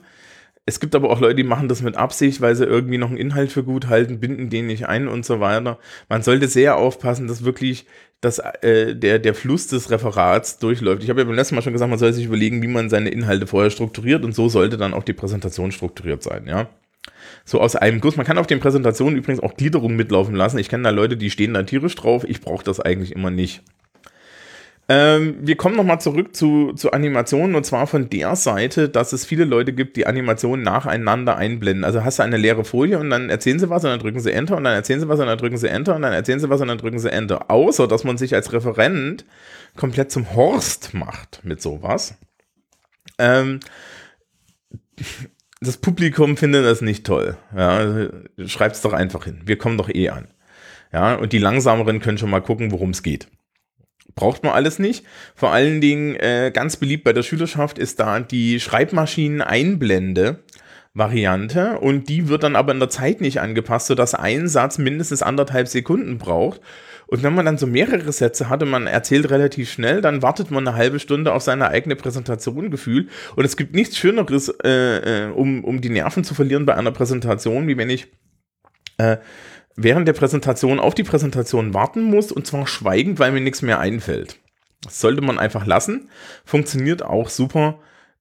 Es 0.66 0.80
gibt 0.80 0.96
aber 0.96 1.10
auch 1.10 1.20
Leute, 1.20 1.36
die 1.36 1.44
machen 1.44 1.68
das 1.68 1.82
mit 1.82 1.98
Absicht, 1.98 2.40
weil 2.40 2.56
sie 2.56 2.64
irgendwie 2.64 2.98
noch 2.98 3.10
einen 3.10 3.18
Inhalt 3.18 3.52
für 3.52 3.64
gut 3.64 3.88
halten, 3.88 4.22
binden 4.22 4.50
den 4.50 4.68
nicht 4.68 4.88
ein 4.88 5.10
und 5.10 5.26
so 5.26 5.42
weiter. 5.42 5.78
Man 6.08 6.22
sollte 6.22 6.48
sehr 6.48 6.78
aufpassen, 6.78 7.28
dass 7.28 7.44
wirklich 7.44 7.86
dass, 8.24 8.40
äh, 8.40 8.96
der, 8.96 9.20
der 9.20 9.36
Fluss 9.36 9.68
des 9.68 9.92
Referats 9.92 10.58
durchläuft. 10.58 11.04
Ich 11.04 11.10
habe 11.10 11.22
ja 11.22 11.26
beim 11.26 11.36
letzten 11.36 11.56
Mal 11.56 11.62
schon 11.62 11.74
gesagt, 11.74 11.90
man 11.90 12.00
soll 12.00 12.14
sich 12.14 12.26
überlegen, 12.26 12.62
wie 12.62 12.68
man 12.68 12.90
seine 12.90 13.10
Inhalte 13.10 13.48
vorher 13.48 13.70
strukturiert 13.70 14.24
und 14.24 14.34
so 14.34 14.48
sollte 14.48 14.78
dann 14.78 14.94
auch 14.94 15.04
die 15.04 15.14
Präsentation 15.14 15.74
strukturiert 15.74 16.24
sein, 16.24 16.46
ja. 16.48 16.70
So 17.44 17.60
aus 17.60 17.76
einem 17.76 18.00
Guss. 18.00 18.16
Man 18.16 18.26
kann 18.26 18.38
auf 18.38 18.48
den 18.48 18.62
Präsentationen 18.62 19.18
übrigens 19.18 19.44
auch 19.44 19.58
Gliederungen 19.58 19.98
mitlaufen 19.98 20.36
lassen. 20.36 20.58
Ich 20.58 20.70
kenne 20.70 20.84
da 20.84 20.90
Leute, 20.92 21.18
die 21.18 21.30
stehen 21.30 21.54
da 21.54 21.64
tierisch 21.64 21.96
drauf. 21.96 22.24
Ich 22.26 22.40
brauche 22.40 22.64
das 22.64 22.80
eigentlich 22.80 23.12
immer 23.12 23.30
nicht. 23.30 23.62
Ähm, 24.90 25.38
wir 25.40 25.56
kommen 25.56 25.78
nochmal 25.78 26.02
zurück 26.02 26.36
zu, 26.36 26.74
zu 26.74 26.92
Animationen 26.92 27.56
und 27.56 27.66
zwar 27.66 27.88
von 27.88 28.10
der 28.10 28.36
Seite, 28.36 28.90
dass 28.90 29.14
es 29.14 29.26
viele 29.26 29.46
Leute 29.46 29.72
gibt, 29.72 29.96
die 29.96 30.06
Animationen 30.06 30.64
nacheinander 30.64 31.38
einblenden. 31.38 31.86
Also 31.86 32.04
hast 32.04 32.20
du 32.20 32.24
eine 32.24 32.36
leere 32.36 32.66
Folie 32.66 33.00
und 33.00 33.10
dann 33.10 33.30
erzählen 33.30 33.60
sie 33.60 33.70
was 33.70 33.86
und 33.86 33.92
dann 33.92 34.00
drücken 34.00 34.20
sie 34.20 34.34
Enter 34.34 34.58
und 34.58 34.66
dann 34.66 34.74
erzählen 34.74 35.00
sie 35.00 35.08
was 35.08 35.20
und 35.22 35.28
dann 35.28 35.38
drücken 35.38 35.58
sie 35.58 35.70
Enter 35.70 35.96
und 35.96 36.02
dann 36.02 36.12
erzählen 36.12 36.40
sie 36.40 36.50
was 36.50 36.60
und 36.60 36.68
dann 36.68 36.78
drücken 36.78 37.00
sie 37.00 37.12
Enter. 37.12 37.50
Außer, 37.50 37.88
dass 37.88 38.04
man 38.04 38.18
sich 38.18 38.36
als 38.36 38.52
Referent 38.52 39.26
komplett 39.78 40.12
zum 40.12 40.36
Horst 40.36 40.94
macht 40.94 41.46
mit 41.46 41.62
sowas. 41.62 42.18
Ähm, 43.18 43.62
das 45.62 45.78
Publikum 45.78 46.36
findet 46.36 46.66
das 46.66 46.82
nicht 46.82 47.06
toll. 47.06 47.38
Ja, 47.56 48.10
schreibt's 48.46 48.82
doch 48.82 48.92
einfach 48.92 49.24
hin. 49.24 49.42
Wir 49.46 49.58
kommen 49.58 49.78
doch 49.78 49.90
eh 49.90 50.10
an. 50.10 50.28
Ja, 50.92 51.16
und 51.16 51.32
die 51.32 51.40
Langsameren 51.40 52.02
können 52.02 52.18
schon 52.18 52.30
mal 52.30 52.42
gucken, 52.42 52.72
worum 52.72 52.90
es 52.90 53.02
geht. 53.02 53.28
Braucht 54.16 54.44
man 54.44 54.54
alles 54.54 54.80
nicht. 54.80 55.06
Vor 55.36 55.52
allen 55.52 55.82
Dingen 55.82 56.16
äh, 56.16 56.52
ganz 56.54 56.78
beliebt 56.78 57.04
bei 57.04 57.14
der 57.14 57.24
Schülerschaft 57.24 57.80
ist 57.80 58.00
da 58.00 58.20
die 58.20 58.60
Schreibmaschinen-Einblende. 58.60 60.44
Variante 60.96 61.80
und 61.80 62.08
die 62.08 62.28
wird 62.28 62.44
dann 62.44 62.56
aber 62.56 62.72
in 62.72 62.80
der 62.80 62.90
Zeit 62.90 63.20
nicht 63.20 63.42
angepasst, 63.42 63.88
sodass 63.88 64.14
ein 64.14 64.48
Satz 64.48 64.78
mindestens 64.78 65.24
anderthalb 65.24 65.68
Sekunden 65.68 66.20
braucht. 66.20 66.62
Und 67.08 67.24
wenn 67.24 67.34
man 67.34 67.46
dann 67.46 67.58
so 67.58 67.68
mehrere 67.68 68.12
Sätze 68.12 68.50
hat 68.50 68.64
und 68.64 68.70
man 68.70 68.88
erzählt 68.88 69.30
relativ 69.30 69.72
schnell, 69.72 70.02
dann 70.02 70.22
wartet 70.22 70.52
man 70.52 70.68
eine 70.68 70.78
halbe 70.78 71.00
Stunde 71.00 71.34
auf 71.34 71.44
seine 71.44 71.68
eigene 71.68 71.96
Präsentation 71.96 72.72
gefühlt. 72.72 73.10
Und 73.36 73.44
es 73.44 73.58
gibt 73.58 73.76
nichts 73.76 73.98
Schöneres, 73.98 74.50
äh, 74.64 75.28
äh, 75.28 75.32
um, 75.32 75.64
um 75.64 75.82
die 75.82 75.90
Nerven 75.90 76.24
zu 76.24 76.34
verlieren 76.34 76.66
bei 76.66 76.76
einer 76.76 76.92
Präsentation, 76.92 77.68
wie 77.68 77.78
wenn 77.78 77.90
ich 77.90 78.08
äh, 78.98 79.18
während 79.76 80.08
der 80.08 80.14
Präsentation 80.14 80.80
auf 80.80 80.96
die 80.96 81.04
Präsentation 81.04 81.74
warten 81.74 82.04
muss 82.04 82.32
und 82.32 82.48
zwar 82.48 82.68
schweigend, 82.68 83.20
weil 83.20 83.32
mir 83.32 83.42
nichts 83.42 83.62
mehr 83.62 83.80
einfällt. 83.80 84.40
Das 84.82 85.00
sollte 85.00 85.22
man 85.22 85.40
einfach 85.40 85.66
lassen. 85.66 86.10
Funktioniert 86.46 87.04
auch 87.04 87.30
super 87.30 87.80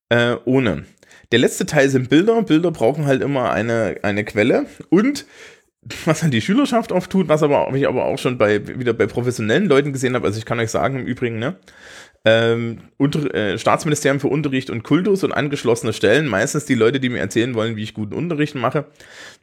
äh, 0.09 0.37
ohne. 0.45 0.85
Der 1.33 1.39
letzte 1.39 1.67
Teil 1.67 1.89
sind 1.89 2.11
Bilder. 2.11 2.43
Bilder 2.43 2.71
brauchen 2.71 3.07
halt 3.07 3.23
immer 3.23 3.51
eine, 3.53 3.97
eine 4.03 4.25
Quelle 4.25 4.67
und 4.91 5.27
was 6.05 6.23
halt 6.23 6.33
die 6.33 6.41
Schülerschaft 6.41 6.93
oft 6.93 7.11
tut, 7.11 7.29
was 7.29 7.43
aber 7.43 7.73
ich 7.75 7.89
aber 7.89 8.05
auch 8.05 8.19
schon 8.19 8.39
bei 8.39 8.67
wieder 8.79 8.93
bei 8.93 9.07
professionellen 9.07 9.67
Leuten 9.67 9.93
gesehen 9.93 10.15
habe. 10.15 10.27
Also 10.27 10.39
ich 10.39 10.45
kann 10.45 10.61
euch 10.61 10.71
sagen 10.71 11.01
im 11.01 11.07
Übrigen, 11.07 11.39
ne, 11.39 11.57
ähm, 12.25 12.79
unter, 12.99 13.35
äh, 13.35 13.59
Staatsministerium 13.59 14.21
für 14.21 14.29
Unterricht 14.29 14.71
und 14.71 14.85
Kultus 14.85 15.25
und 15.25 15.33
angeschlossene 15.33 15.93
Stellen, 15.93 16.29
meistens 16.29 16.67
die 16.67 16.77
Leute, 16.77 17.01
die 17.01 17.09
mir 17.09 17.19
erzählen 17.19 17.55
wollen, 17.55 17.75
wie 17.75 17.83
ich 17.83 17.95
guten 17.95 18.15
Unterricht 18.15 18.55
mache, 18.55 18.87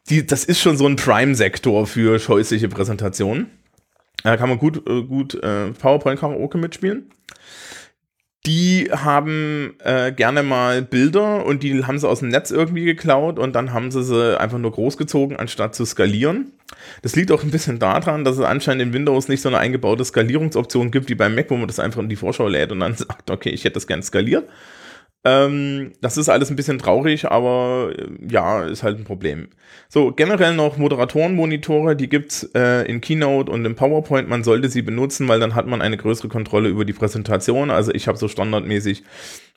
die, 0.09 0.25
das 0.25 0.45
ist 0.45 0.61
schon 0.61 0.77
so 0.77 0.87
ein 0.87 0.95
Prime-Sektor 0.95 1.85
für 1.87 2.19
scheußliche 2.19 2.69
Präsentationen. 2.69 3.47
Da 4.23 4.37
kann 4.37 4.49
man 4.49 4.59
gut, 4.59 4.77
äh, 4.87 5.03
gut 5.03 5.35
äh, 5.35 5.71
PowerPoint-Karaoke 5.71 6.57
mitspielen 6.57 7.11
die 8.45 8.89
haben 8.91 9.75
äh, 9.83 10.13
gerne 10.13 10.43
mal 10.43 10.81
Bilder 10.81 11.45
und 11.45 11.61
die 11.61 11.83
haben 11.83 11.99
sie 11.99 12.07
aus 12.07 12.19
dem 12.19 12.29
Netz 12.29 12.51
irgendwie 12.51 12.85
geklaut 12.85 13.37
und 13.37 13.53
dann 13.53 13.73
haben 13.73 13.91
sie 13.91 14.03
sie 14.03 14.39
einfach 14.39 14.57
nur 14.57 14.71
großgezogen, 14.71 15.35
anstatt 15.37 15.75
zu 15.75 15.83
skalieren. 15.85 16.53
Das 17.01 17.15
liegt 17.15 17.31
auch 17.31 17.43
ein 17.43 17.51
bisschen 17.51 17.79
daran, 17.79 18.23
dass 18.23 18.37
es 18.37 18.45
anscheinend 18.45 18.83
in 18.83 18.93
Windows 18.93 19.27
nicht 19.27 19.41
so 19.41 19.49
eine 19.49 19.57
eingebaute 19.57 20.05
Skalierungsoption 20.05 20.89
gibt 20.89 21.09
wie 21.09 21.15
beim 21.15 21.35
Mac, 21.35 21.49
wo 21.49 21.57
man 21.57 21.67
das 21.67 21.79
einfach 21.79 22.01
in 22.01 22.09
die 22.09 22.15
Vorschau 22.15 22.47
lädt 22.47 22.71
und 22.71 22.79
dann 22.79 22.95
sagt, 22.95 23.29
okay, 23.29 23.49
ich 23.49 23.65
hätte 23.65 23.73
das 23.73 23.87
gern 23.87 24.03
skaliert. 24.03 24.47
Ähm, 25.25 25.91
das 25.99 26.17
ist 26.17 26.29
alles 26.29 26.49
ein 26.49 26.55
bisschen 26.55 26.79
traurig, 26.79 27.29
aber 27.29 27.91
äh, 27.97 28.07
ja, 28.29 28.63
ist 28.63 28.83
halt 28.83 28.97
ein 28.97 29.03
Problem. 29.03 29.49
So, 29.89 30.11
generell 30.11 30.55
noch 30.55 30.77
Moderatorenmonitore, 30.77 31.95
die 31.97 32.07
gibt's 32.07 32.49
äh, 32.55 32.89
in 32.89 33.01
Keynote 33.01 33.51
und 33.51 33.65
in 33.65 33.75
PowerPoint. 33.75 34.29
Man 34.29 34.45
sollte 34.45 34.69
sie 34.69 34.81
benutzen, 34.81 35.27
weil 35.27 35.41
dann 35.41 35.55
hat 35.55 35.67
man 35.67 35.81
eine 35.81 35.97
größere 35.97 36.29
Kontrolle 36.29 36.69
über 36.69 36.85
die 36.85 36.93
Präsentation. 36.93 37.69
Also 37.69 37.93
ich 37.93 38.07
habe 38.07 38.17
so 38.17 38.29
standardmäßig 38.29 39.03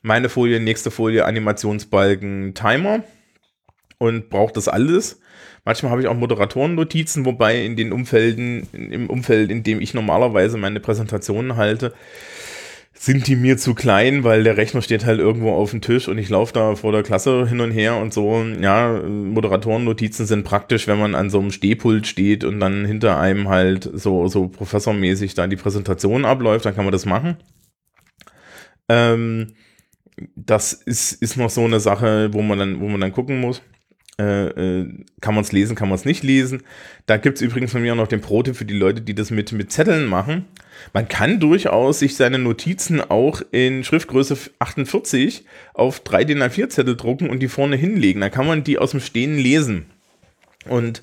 meine 0.01 0.27
Folie, 0.27 0.59
nächste 0.59 0.91
Folie, 0.91 1.25
Animationsbalken, 1.25 2.53
Timer 2.55 3.03
und 3.99 4.29
brauche 4.29 4.53
das 4.53 4.67
alles. 4.67 5.21
Manchmal 5.65 5.91
habe 5.93 6.01
ich 6.01 6.09
auch 6.09 6.13
Moderatorennotizen, 6.13 7.23
wobei 7.25 7.63
in 7.63 7.77
den 7.77 7.93
Umfelden, 7.93 8.67
im 8.73 9.09
Umfeld, 9.09 9.49
in 9.49 9.63
dem 9.63 9.79
ich 9.79 9.93
normalerweise 9.93 10.57
meine 10.57 10.81
Präsentationen 10.81 11.55
halte, 11.55 11.93
sind 13.03 13.27
die 13.27 13.35
mir 13.35 13.57
zu 13.57 13.75
klein, 13.75 14.23
weil 14.23 14.45
der 14.45 14.55
Rechner 14.55 14.81
steht 14.81 15.03
halt 15.03 15.19
irgendwo 15.19 15.51
auf 15.51 15.71
dem 15.71 15.81
Tisch 15.81 16.07
und 16.07 16.17
ich 16.17 16.29
laufe 16.29 16.53
da 16.53 16.77
vor 16.77 16.93
der 16.93 17.03
Klasse 17.03 17.45
hin 17.45 17.59
und 17.59 17.71
her 17.71 17.97
und 17.97 18.13
so. 18.13 18.41
Ja, 18.61 18.97
Moderatorennotizen 18.97 20.25
sind 20.25 20.45
praktisch, 20.45 20.87
wenn 20.87 20.99
man 20.99 21.13
an 21.13 21.29
so 21.29 21.41
einem 21.41 21.51
Stehpult 21.51 22.07
steht 22.07 22.45
und 22.45 22.61
dann 22.61 22.85
hinter 22.85 23.19
einem 23.19 23.49
halt 23.49 23.89
so, 23.93 24.29
so 24.29 24.47
professormäßig 24.47 25.33
da 25.33 25.47
die 25.47 25.57
Präsentation 25.57 26.23
abläuft, 26.23 26.63
dann 26.63 26.75
kann 26.75 26.85
man 26.85 26.93
das 26.93 27.05
machen. 27.05 27.35
Ähm, 28.87 29.53
das 30.37 30.71
ist, 30.71 31.11
ist 31.21 31.35
noch 31.35 31.49
so 31.49 31.65
eine 31.65 31.81
Sache, 31.81 32.29
wo 32.31 32.41
man 32.41 32.57
dann, 32.57 32.79
wo 32.79 32.87
man 32.87 33.01
dann 33.01 33.11
gucken 33.11 33.41
muss. 33.41 33.61
Äh, 34.19 34.81
äh, 34.81 34.89
kann 35.21 35.33
man 35.33 35.43
es 35.43 35.51
lesen, 35.51 35.75
kann 35.75 35.89
man 35.89 35.95
es 35.95 36.05
nicht 36.05 36.21
lesen. 36.23 36.61
Da 37.07 37.17
gibt 37.17 37.37
es 37.37 37.41
übrigens 37.41 37.71
von 37.71 37.81
mir 37.81 37.93
auch 37.93 37.97
noch 37.97 38.07
den 38.07 38.21
Pro-Tipp 38.21 38.55
für 38.55 38.65
die 38.65 38.75
Leute, 38.75 39.01
die 39.01 39.15
das 39.15 39.31
mit, 39.31 39.51
mit 39.53 39.71
Zetteln 39.71 40.05
machen. 40.05 40.45
Man 40.93 41.07
kann 41.07 41.39
durchaus 41.39 41.97
sich 41.97 42.15
seine 42.15 42.37
Notizen 42.37 43.01
auch 43.01 43.41
in 43.51 43.83
Schriftgröße 43.83 44.37
48 44.59 45.45
auf 45.73 45.99
3 46.01 46.25
DIN 46.25 46.43
A4 46.43 46.69
Zettel 46.69 46.95
drucken 46.95 47.29
und 47.29 47.39
die 47.39 47.47
vorne 47.47 47.75
hinlegen. 47.75 48.21
Da 48.21 48.29
kann 48.29 48.45
man 48.45 48.63
die 48.63 48.77
aus 48.77 48.91
dem 48.91 48.99
Stehen 48.99 49.37
lesen. 49.37 49.87
Und 50.67 51.01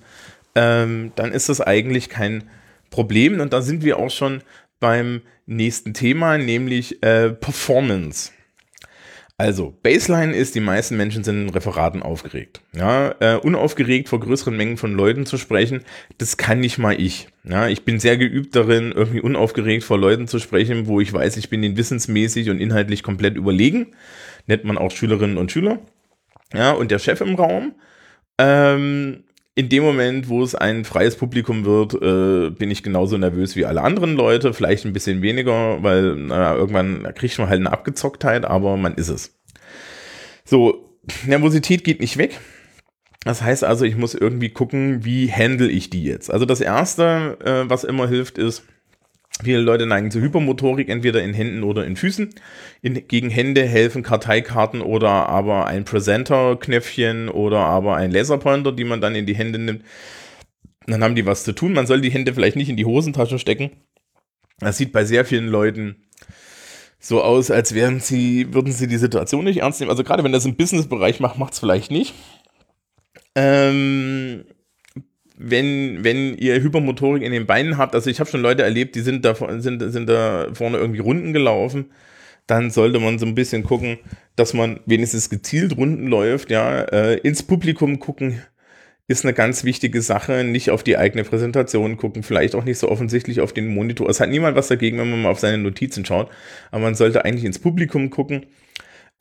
ähm, 0.55 1.11
dann 1.17 1.33
ist 1.33 1.49
das 1.49 1.61
eigentlich 1.61 2.11
kein 2.11 2.45
Problem. 2.91 3.41
Und 3.41 3.53
da 3.53 3.61
sind 3.61 3.83
wir 3.83 3.99
auch 3.99 4.11
schon 4.11 4.43
beim 4.79 5.23
nächsten 5.47 5.95
Thema, 5.95 6.39
nämlich 6.39 7.03
äh, 7.03 7.31
Performance. 7.31 8.31
Also, 9.41 9.75
Baseline 9.83 10.37
ist, 10.37 10.55
die 10.55 10.61
meisten 10.61 10.99
Menschen 10.99 11.25
sind 11.25 11.45
in 11.45 11.49
Referaten 11.49 12.03
aufgeregt. 12.03 12.61
Ja, 12.75 13.15
äh, 13.21 13.37
unaufgeregt 13.37 14.11
vor 14.11 14.21
größeren 14.21 14.55
Mengen 14.55 14.77
von 14.77 14.93
Leuten 14.93 15.25
zu 15.25 15.39
sprechen, 15.39 15.81
das 16.19 16.37
kann 16.37 16.61
nicht 16.61 16.77
mal 16.77 17.01
ich. 17.01 17.29
Ja, 17.45 17.67
ich 17.67 17.87
bin 17.87 17.99
sehr 17.99 18.19
geübt 18.19 18.55
darin, 18.55 18.93
irgendwie 18.93 19.23
unaufgeregt 19.23 19.83
vor 19.83 19.97
Leuten 19.97 20.29
zu 20.29 20.41
sprechen, 20.41 20.89
wo 20.89 21.01
ich 21.01 21.11
weiß, 21.11 21.39
ich 21.39 21.49
bin 21.49 21.63
ihnen 21.63 21.79
wissensmäßig 21.79 22.51
und 22.51 22.61
inhaltlich 22.61 23.03
komplett 23.03 23.39
überlegen. 23.39 23.95
Nennt 24.47 24.65
man 24.65 24.77
auch 24.77 24.91
Schülerinnen 24.91 25.39
und 25.39 25.51
Schüler. 25.51 25.79
Ja, 26.53 26.73
und 26.73 26.91
der 26.91 26.99
Chef 26.99 27.23
im 27.23 27.35
Raum. 27.35 27.75
Ähm, 28.37 29.25
in 29.61 29.69
dem 29.69 29.83
Moment, 29.83 30.29
wo 30.31 30.43
es 30.43 30.55
ein 30.55 30.87
freies 30.87 31.17
Publikum 31.17 31.67
wird, 31.67 31.95
äh, 31.95 32.51
bin 32.51 32.71
ich 32.71 32.83
genauso 32.83 33.19
nervös 33.19 33.57
wie 33.57 33.67
alle 33.67 33.83
anderen 33.83 34.17
Leute. 34.17 34.55
Vielleicht 34.55 34.87
ein 34.87 34.95
bisschen 34.95 35.21
weniger, 35.21 35.83
weil 35.83 36.17
naja, 36.17 36.55
irgendwann 36.57 37.07
kriegt 37.15 37.39
man 37.39 37.51
halt 37.51 37.61
eine 37.61 37.71
Abgezocktheit, 37.71 38.47
aber 38.47 38.79
man 38.79 38.95
ist 38.95 39.09
es. 39.09 39.39
So, 40.45 40.97
Nervosität 41.27 41.85
geht 41.85 42.01
nicht 42.01 42.17
weg. 42.17 42.41
Das 43.25 43.43
heißt 43.43 43.65
also, 43.65 43.85
ich 43.85 43.97
muss 43.97 44.15
irgendwie 44.15 44.49
gucken, 44.49 45.05
wie 45.05 45.31
handle 45.31 45.69
ich 45.69 45.91
die 45.91 46.05
jetzt. 46.05 46.31
Also 46.31 46.47
das 46.47 46.63
Erste, 46.63 47.37
äh, 47.45 47.69
was 47.69 47.85
immer 47.85 48.09
hilft, 48.09 48.39
ist, 48.39 48.63
Viele 49.43 49.61
Leute 49.61 49.87
neigen 49.87 50.11
zur 50.11 50.23
Hypermotorik, 50.23 50.89
entweder 50.89 51.23
in 51.23 51.35
Händen 51.35 51.63
oder 51.63 51.87
in 51.87 51.97
Füßen. 51.97 52.31
In, 52.83 53.07
gegen 53.09 53.31
Hände 53.31 53.65
helfen 53.65 54.03
Karteikarten 54.03 54.83
oder 54.83 55.29
aber 55.29 55.67
ein 55.67 55.85
Presenter-Knöpfchen 55.85 57.29
oder 57.29 57.61
aber 57.61 57.97
ein 57.97 58.11
Laserpointer, 58.11 58.73
die 58.73 58.85
man 58.85 59.01
dann 59.01 59.15
in 59.15 59.27
die 59.27 59.37
Hände 59.37 59.59
nimmt. 59.59 59.85
Dann 60.87 61.03
haben 61.03 61.15
die 61.15 61.27
was 61.27 61.45
zu 61.45 61.53
tun. 61.53 61.73
Man 61.73 61.87
soll 61.87 62.01
die 62.01 62.11
Hände 62.11 62.35
vielleicht 62.35 62.57
nicht 62.57 62.69
in 62.69 62.77
die 62.77 62.85
Hosentasche 62.85 63.39
stecken. 63.39 63.71
Das 64.59 64.77
sieht 64.77 64.93
bei 64.93 65.05
sehr 65.05 65.25
vielen 65.25 65.49
Leuten 65.49 65.97
so 66.99 67.23
aus, 67.23 67.51
als 67.51 67.75
wären 67.75 68.01
sie, 68.01 68.53
würden 68.53 68.73
sie 68.73 68.87
die 68.87 68.99
Situation 68.99 69.45
nicht 69.45 69.61
ernst 69.61 69.81
nehmen. 69.81 69.91
Also 69.91 70.05
gerade 70.05 70.23
wenn 70.23 70.33
das 70.33 70.45
im 70.45 70.57
Business-Bereich 70.57 71.19
macht, 71.19 71.39
macht 71.39 71.55
es 71.55 71.59
vielleicht 71.59 71.91
nicht. 71.91 72.15
Ähm, 73.35 74.45
wenn, 75.43 76.05
wenn 76.05 76.37
ihr 76.37 76.63
Hypermotorik 76.63 77.23
in 77.23 77.33
den 77.33 77.47
Beinen 77.47 77.79
habt, 77.79 77.95
also 77.95 78.11
ich 78.11 78.21
habe 78.21 78.29
schon 78.29 78.43
Leute 78.43 78.63
erlebt, 78.63 78.95
die 78.95 79.01
sind 79.01 79.25
da, 79.25 79.35
sind, 79.61 79.81
sind 79.81 80.09
da 80.09 80.49
vorne 80.53 80.77
irgendwie 80.77 81.01
Runden 81.01 81.33
gelaufen, 81.33 81.87
dann 82.47 82.71
sollte 82.71 82.99
man 83.01 83.19
so 83.19 83.27
ein 83.27 83.35
bisschen 83.35 83.63
gucken, 83.63 83.99
dass 84.37 84.55
man 84.55 84.81
wenigstens 84.85 85.31
gezielt 85.31 85.77
Runden 85.77 86.09
läuft, 86.09 86.51
ja, 86.51 86.83
äh, 86.83 87.17
ins 87.19 87.43
Publikum 87.43 88.01
gucken, 88.01 88.43
ist 89.09 89.25
eine 89.25 89.35
ganz 89.35 89.65
wichtige 89.65 90.03
Sache. 90.03 90.45
Nicht 90.45 90.71
auf 90.71 90.85
die 90.85 90.97
eigene 90.97 91.25
Präsentation 91.25 91.97
gucken, 91.97 92.23
vielleicht 92.23 92.55
auch 92.55 92.65
nicht 92.65 92.79
so 92.79 92.89
offensichtlich 92.89 93.41
auf 93.41 93.53
den 93.53 93.75
Monitor. 93.75 94.09
Es 94.09 94.21
hat 94.21 94.31
niemand 94.31 94.57
was 94.57 94.69
dagegen, 94.69 94.99
wenn 94.99 95.11
man 95.11 95.23
mal 95.23 95.31
auf 95.31 95.41
seine 95.41 95.59
Notizen 95.59 96.05
schaut, 96.05 96.31
aber 96.71 96.83
man 96.83 96.95
sollte 96.95 97.25
eigentlich 97.25 97.45
ins 97.45 97.59
Publikum 97.59 98.11
gucken. 98.11 98.47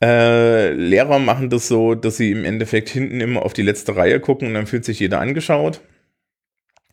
Äh, 0.02 0.72
Lehrer 0.72 1.18
machen 1.18 1.50
das 1.50 1.66
so, 1.68 1.94
dass 1.94 2.16
sie 2.16 2.30
im 2.30 2.44
Endeffekt 2.44 2.88
hinten 2.88 3.20
immer 3.20 3.42
auf 3.42 3.52
die 3.52 3.62
letzte 3.62 3.96
Reihe 3.96 4.20
gucken 4.20 4.48
und 4.48 4.54
dann 4.54 4.66
fühlt 4.66 4.84
sich 4.84 5.00
jeder 5.00 5.20
angeschaut. 5.20 5.80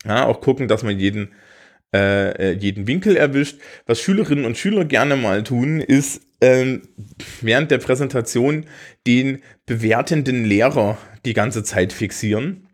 Ja, 0.04 0.26
auch 0.26 0.40
gucken, 0.40 0.68
dass 0.68 0.82
man 0.82 0.98
jeden, 0.98 1.32
äh, 1.94 2.52
äh 2.52 2.52
jeden 2.52 2.86
Winkel 2.86 3.16
erwischt. 3.16 3.58
Was 3.86 4.00
Schülerinnen 4.00 4.44
und 4.44 4.56
Schüler 4.56 4.84
gerne 4.84 5.16
mal 5.16 5.42
tun, 5.42 5.80
ist 5.80 6.22
ähm, 6.40 6.82
während 7.40 7.70
der 7.70 7.78
Präsentation 7.78 8.66
den 9.06 9.42
bewertenden 9.66 10.44
Lehrer 10.44 10.98
die 11.24 11.34
ganze 11.34 11.64
Zeit 11.64 11.92
fixieren 11.92 12.68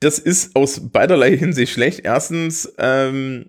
das 0.00 0.18
ist 0.18 0.56
aus 0.56 0.90
beiderlei 0.90 1.36
Hinsicht 1.36 1.72
schlecht. 1.72 2.00
Erstens 2.04 2.72
ähm, 2.78 3.46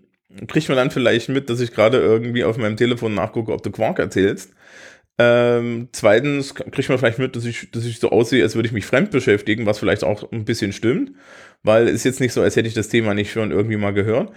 kriegt 0.48 0.70
man 0.70 0.78
dann 0.78 0.92
vielleicht 0.92 1.30
mit, 1.30 1.50
dass 1.50 1.60
ich 1.60 1.72
gerade 1.72 2.00
irgendwie 2.00 2.44
auf 2.44 2.58
meinem 2.58 2.78
Telefon 2.78 3.14
nachgucke, 3.14 3.52
ob 3.52 3.64
du 3.64 3.72
Quark 3.72 4.00
erzählst. 4.00 4.52
Ähm, 5.20 5.90
zweitens 5.94 6.54
kriegt 6.54 6.90
man 6.90 7.00
vielleicht 7.00 7.18
mit, 7.18 7.36
dass 7.36 7.46
ich, 7.46 7.72
dass 7.72 7.86
ich 7.86 8.00
so 8.00 8.12
aussehe, 8.12 8.44
als 8.44 8.56
würde 8.56 8.68
ich 8.68 8.74
mich 8.74 8.86
fremd 8.86 9.10
beschäftigen, 9.10 9.66
was 9.66 9.80
vielleicht 9.80 10.04
auch 10.04 10.32
ein 10.32 10.46
bisschen 10.46 10.74
stimmt, 10.74 11.12
weil 11.64 11.88
es 11.88 11.96
ist 11.96 12.04
jetzt 12.04 12.20
nicht 12.20 12.34
so, 12.34 12.42
als 12.42 12.56
hätte 12.56 12.68
ich 12.68 12.76
das 12.76 12.90
Thema 12.90 13.14
nicht 13.14 13.32
schon 13.32 13.52
irgendwie 13.52 13.78
mal 13.78 13.94
gehört. 13.94 14.32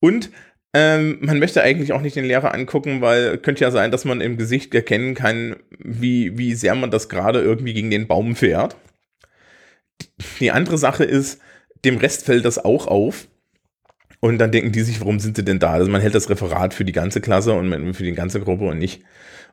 Und 0.00 0.30
ähm, 0.74 1.18
man 1.22 1.38
möchte 1.38 1.62
eigentlich 1.62 1.94
auch 1.94 2.02
nicht 2.02 2.16
den 2.16 2.26
Lehrer 2.26 2.52
angucken, 2.52 3.00
weil 3.00 3.38
könnte 3.38 3.64
ja 3.64 3.70
sein, 3.70 3.90
dass 3.90 4.04
man 4.04 4.20
im 4.20 4.36
Gesicht 4.36 4.74
erkennen 4.74 5.14
kann, 5.14 5.56
wie, 5.78 6.36
wie 6.36 6.54
sehr 6.54 6.74
man 6.74 6.90
das 6.90 7.08
gerade 7.08 7.40
irgendwie 7.40 7.72
gegen 7.72 7.90
den 7.90 8.06
Baum 8.06 8.36
fährt. 8.36 8.76
Die 10.40 10.50
andere 10.50 10.76
Sache 10.76 11.04
ist, 11.04 11.40
dem 11.86 11.96
Rest 11.96 12.26
fällt 12.26 12.44
das 12.44 12.62
auch 12.62 12.86
auf. 12.88 13.26
Und 14.20 14.38
dann 14.38 14.50
denken 14.50 14.72
die 14.72 14.82
sich, 14.82 15.00
warum 15.00 15.18
sind 15.18 15.36
sie 15.36 15.44
denn 15.44 15.58
da? 15.58 15.72
Also 15.72 15.90
man 15.90 16.00
hält 16.00 16.14
das 16.14 16.28
Referat 16.28 16.74
für 16.74 16.84
die 16.84 16.92
ganze 16.92 17.22
Klasse 17.22 17.52
und 17.52 17.94
für 17.94 18.02
die 18.02 18.12
ganze 18.12 18.40
Gruppe 18.40 18.64
und 18.64 18.78
nicht, 18.78 19.02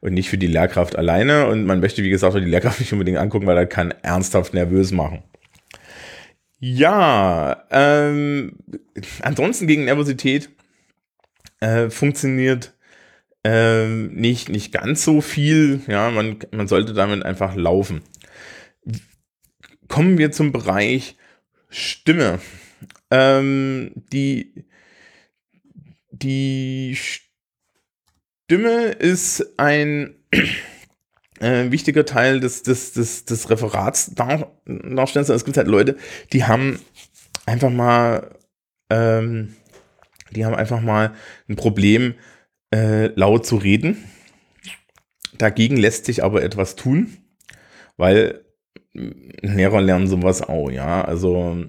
und 0.03 0.13
nicht 0.13 0.29
für 0.29 0.37
die 0.37 0.47
Lehrkraft 0.47 0.97
alleine. 0.97 1.47
Und 1.47 1.65
man 1.65 1.79
möchte, 1.79 2.03
wie 2.03 2.09
gesagt, 2.09 2.35
die 2.35 2.41
Lehrkraft 2.41 2.81
nicht 2.81 2.91
unbedingt 2.91 3.17
angucken, 3.17 3.47
weil 3.47 3.55
er 3.55 3.65
kann 3.65 3.91
ernsthaft 4.01 4.53
nervös 4.53 4.91
machen. 4.91 5.23
Ja, 6.59 7.65
ähm, 7.71 8.57
ansonsten 9.21 9.65
gegen 9.65 9.85
Nervosität 9.85 10.49
äh, 11.61 11.89
funktioniert 11.89 12.73
äh, 13.45 13.87
nicht, 13.87 14.49
nicht 14.49 14.73
ganz 14.73 15.05
so 15.05 15.21
viel. 15.21 15.79
Ja, 15.87 16.11
man, 16.11 16.37
man 16.51 16.67
sollte 16.67 16.93
damit 16.93 17.23
einfach 17.23 17.55
laufen. 17.55 18.01
Kommen 19.87 20.17
wir 20.17 20.33
zum 20.33 20.51
Bereich 20.51 21.15
Stimme. 21.69 22.39
Ähm, 23.09 23.91
die, 24.11 24.65
die 26.11 26.93
Stimme 26.97 27.32
ist 28.47 29.57
ein 29.57 30.15
äh, 31.39 31.71
wichtiger 31.71 32.05
Teil 32.05 32.39
des, 32.39 32.63
des, 32.63 32.93
des, 32.93 33.25
des 33.25 33.49
Referats 33.49 34.13
darstellens. 34.15 35.29
Es 35.29 35.45
gibt 35.45 35.57
halt 35.57 35.67
Leute, 35.67 35.97
die 36.31 36.43
haben 36.43 36.79
einfach 37.45 37.69
mal, 37.69 38.35
ähm, 38.89 39.55
die 40.31 40.45
haben 40.45 40.55
einfach 40.55 40.81
mal 40.81 41.13
ein 41.47 41.55
Problem, 41.55 42.15
äh, 42.73 43.07
laut 43.15 43.45
zu 43.45 43.57
reden. 43.57 44.03
Dagegen 45.37 45.77
lässt 45.77 46.05
sich 46.05 46.23
aber 46.23 46.43
etwas 46.43 46.75
tun, 46.75 47.17
weil 47.97 48.45
Lehrer 48.93 49.81
lernen 49.81 50.07
sowas 50.07 50.41
auch, 50.41 50.69
ja. 50.69 51.03
Also 51.03 51.65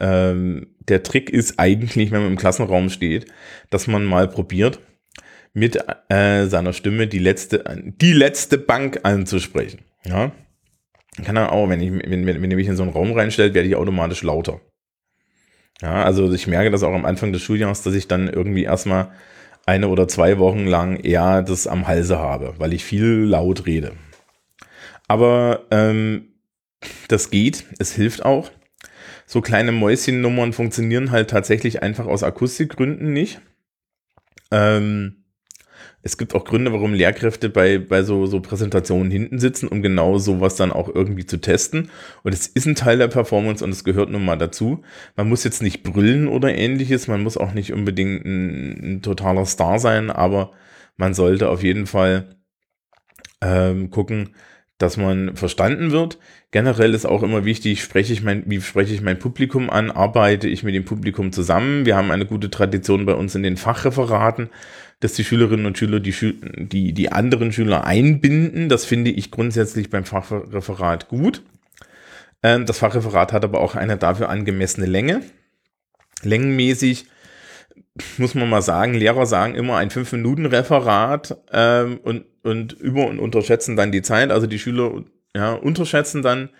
ähm, 0.00 0.66
der 0.80 1.02
Trick 1.02 1.30
ist 1.30 1.58
eigentlich, 1.58 2.10
wenn 2.10 2.22
man 2.22 2.32
im 2.32 2.38
Klassenraum 2.38 2.88
steht, 2.88 3.26
dass 3.70 3.86
man 3.86 4.04
mal 4.04 4.28
probiert, 4.28 4.80
mit 5.54 5.78
äh, 6.08 6.46
seiner 6.46 6.72
Stimme 6.72 7.06
die 7.06 7.18
letzte, 7.18 7.64
die 8.00 8.12
letzte 8.12 8.58
Bank 8.58 9.00
anzusprechen. 9.02 9.80
Ja. 10.04 10.32
Kann 11.22 11.36
er 11.36 11.52
auch, 11.52 11.68
wenn, 11.68 11.80
ich, 11.80 11.92
wenn, 11.92 12.26
wenn, 12.26 12.42
wenn 12.42 12.50
ihr 12.50 12.56
mich 12.56 12.68
in 12.68 12.76
so 12.76 12.82
einen 12.82 12.92
Raum 12.92 13.12
reinstellt, 13.12 13.54
werde 13.54 13.68
ich 13.68 13.76
automatisch 13.76 14.22
lauter. 14.22 14.60
Ja, 15.82 16.04
also 16.04 16.32
ich 16.32 16.46
merke 16.46 16.70
das 16.70 16.82
auch 16.82 16.94
am 16.94 17.04
Anfang 17.04 17.32
des 17.32 17.42
Schuljahres, 17.42 17.82
dass 17.82 17.94
ich 17.94 18.08
dann 18.08 18.28
irgendwie 18.28 18.64
erstmal 18.64 19.10
eine 19.66 19.88
oder 19.88 20.08
zwei 20.08 20.38
Wochen 20.38 20.66
lang 20.66 20.96
eher 20.96 21.42
das 21.42 21.66
am 21.66 21.86
Halse 21.86 22.18
habe, 22.18 22.54
weil 22.58 22.72
ich 22.72 22.84
viel 22.84 23.04
laut 23.04 23.66
rede. 23.66 23.92
Aber 25.06 25.66
ähm, 25.70 26.28
das 27.08 27.30
geht, 27.30 27.66
es 27.78 27.92
hilft 27.92 28.24
auch. 28.24 28.50
So 29.26 29.40
kleine 29.40 29.72
Mäuschennummern 29.72 30.52
funktionieren 30.52 31.10
halt 31.10 31.30
tatsächlich 31.30 31.82
einfach 31.82 32.06
aus 32.06 32.22
Akustikgründen 32.22 33.12
nicht. 33.12 33.40
Ähm, 34.50 35.21
es 36.02 36.18
gibt 36.18 36.34
auch 36.34 36.44
Gründe, 36.44 36.72
warum 36.72 36.94
Lehrkräfte 36.94 37.48
bei, 37.48 37.78
bei 37.78 38.02
so, 38.02 38.26
so 38.26 38.40
Präsentationen 38.40 39.10
hinten 39.10 39.38
sitzen, 39.38 39.68
um 39.68 39.82
genau 39.82 40.18
sowas 40.18 40.56
dann 40.56 40.72
auch 40.72 40.92
irgendwie 40.92 41.26
zu 41.26 41.40
testen. 41.40 41.90
Und 42.24 42.32
es 42.32 42.48
ist 42.48 42.66
ein 42.66 42.74
Teil 42.74 42.98
der 42.98 43.06
Performance 43.06 43.64
und 43.64 43.70
es 43.70 43.84
gehört 43.84 44.10
nun 44.10 44.24
mal 44.24 44.36
dazu. 44.36 44.82
Man 45.16 45.28
muss 45.28 45.44
jetzt 45.44 45.62
nicht 45.62 45.84
brüllen 45.84 46.26
oder 46.26 46.54
ähnliches, 46.54 47.06
man 47.06 47.22
muss 47.22 47.36
auch 47.36 47.52
nicht 47.52 47.72
unbedingt 47.72 48.24
ein, 48.24 48.96
ein 48.96 49.02
totaler 49.02 49.46
Star 49.46 49.78
sein, 49.78 50.10
aber 50.10 50.52
man 50.96 51.14
sollte 51.14 51.48
auf 51.48 51.62
jeden 51.62 51.86
Fall 51.86 52.36
ähm, 53.40 53.90
gucken, 53.90 54.34
dass 54.82 54.96
man 54.96 55.36
verstanden 55.36 55.92
wird. 55.92 56.18
Generell 56.50 56.92
ist 56.92 57.06
auch 57.06 57.22
immer 57.22 57.44
wichtig, 57.44 57.82
spreche 57.82 58.12
ich 58.12 58.22
mein, 58.22 58.42
wie 58.46 58.60
spreche 58.60 58.92
ich 58.92 59.00
mein 59.00 59.18
Publikum 59.18 59.70
an, 59.70 59.90
arbeite 59.90 60.48
ich 60.48 60.64
mit 60.64 60.74
dem 60.74 60.84
Publikum 60.84 61.32
zusammen. 61.32 61.86
Wir 61.86 61.96
haben 61.96 62.10
eine 62.10 62.26
gute 62.26 62.50
Tradition 62.50 63.06
bei 63.06 63.14
uns 63.14 63.34
in 63.34 63.42
den 63.42 63.56
Fachreferaten, 63.56 64.50
dass 65.00 65.14
die 65.14 65.24
Schülerinnen 65.24 65.66
und 65.66 65.78
Schüler 65.78 66.00
die, 66.00 66.14
die, 66.56 66.92
die 66.92 67.12
anderen 67.12 67.52
Schüler 67.52 67.84
einbinden. 67.84 68.68
Das 68.68 68.84
finde 68.84 69.10
ich 69.10 69.30
grundsätzlich 69.30 69.88
beim 69.88 70.04
Fachreferat 70.04 71.08
gut. 71.08 71.42
Ähm, 72.42 72.66
das 72.66 72.78
Fachreferat 72.78 73.32
hat 73.32 73.44
aber 73.44 73.60
auch 73.60 73.76
eine 73.76 73.96
dafür 73.96 74.28
angemessene 74.28 74.86
Länge. 74.86 75.22
Längenmäßig 76.22 77.06
muss 78.18 78.34
man 78.34 78.48
mal 78.48 78.62
sagen, 78.62 78.94
Lehrer 78.94 79.26
sagen 79.26 79.54
immer 79.54 79.76
ein 79.76 79.90
5-Minuten-Referat 79.90 81.36
ähm, 81.52 82.00
und, 82.02 82.24
und 82.42 82.72
über- 82.72 83.06
und 83.06 83.18
unterschätzen 83.18 83.76
dann 83.76 83.92
die 83.92 84.02
Zeit. 84.02 84.30
Also 84.30 84.46
die 84.46 84.58
Schüler 84.58 85.04
ja, 85.34 85.52
unterschätzen 85.52 86.22
dann 86.22 86.50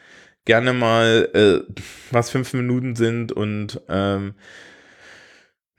gerne 0.45 0.73
mal, 0.73 1.29
äh, 1.35 1.73
was 2.11 2.31
fünf 2.31 2.53
Minuten 2.53 2.97
sind 2.97 3.33
und 3.33 3.81
ähm, 3.89 4.35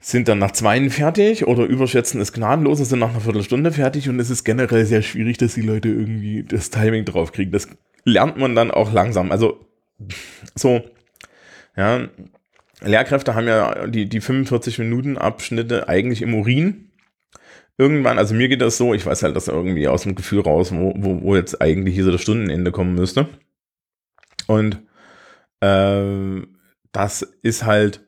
sind 0.00 0.28
dann 0.28 0.38
nach 0.38 0.52
zweien 0.52 0.90
fertig 0.90 1.46
oder 1.46 1.64
überschätzen 1.64 2.20
es 2.20 2.32
gnadenlos 2.32 2.78
und 2.78 2.84
sind 2.84 2.98
nach 2.98 3.10
einer 3.10 3.20
Viertelstunde 3.20 3.72
fertig 3.72 4.08
und 4.08 4.20
es 4.20 4.28
ist 4.28 4.44
generell 4.44 4.84
sehr 4.84 5.02
schwierig, 5.02 5.38
dass 5.38 5.54
die 5.54 5.62
Leute 5.62 5.88
irgendwie 5.88 6.44
das 6.44 6.70
Timing 6.70 7.06
drauf 7.06 7.32
kriegen. 7.32 7.52
Das 7.52 7.68
lernt 8.04 8.36
man 8.36 8.54
dann 8.54 8.70
auch 8.70 8.92
langsam. 8.92 9.32
Also 9.32 9.66
so, 10.54 10.82
ja, 11.76 12.08
Lehrkräfte 12.82 13.34
haben 13.34 13.46
ja 13.46 13.86
die, 13.86 14.06
die 14.08 14.20
45 14.20 14.78
Minuten 14.78 15.16
Abschnitte 15.16 15.88
eigentlich 15.88 16.20
im 16.20 16.34
Urin. 16.34 16.90
Irgendwann, 17.76 18.18
also 18.18 18.34
mir 18.34 18.48
geht 18.48 18.60
das 18.60 18.76
so, 18.76 18.94
ich 18.94 19.04
weiß 19.04 19.22
halt, 19.24 19.34
dass 19.34 19.48
irgendwie 19.48 19.88
aus 19.88 20.04
dem 20.04 20.14
Gefühl 20.14 20.40
raus, 20.40 20.72
wo, 20.72 20.94
wo, 20.96 21.22
wo 21.22 21.36
jetzt 21.36 21.60
eigentlich 21.60 21.94
hier 21.94 22.04
so 22.04 22.12
das 22.12 22.22
Stundenende 22.22 22.70
kommen 22.70 22.94
müsste. 22.94 23.28
Und 24.46 24.82
äh, 25.60 26.42
das 26.92 27.22
ist 27.42 27.64
halt 27.64 28.06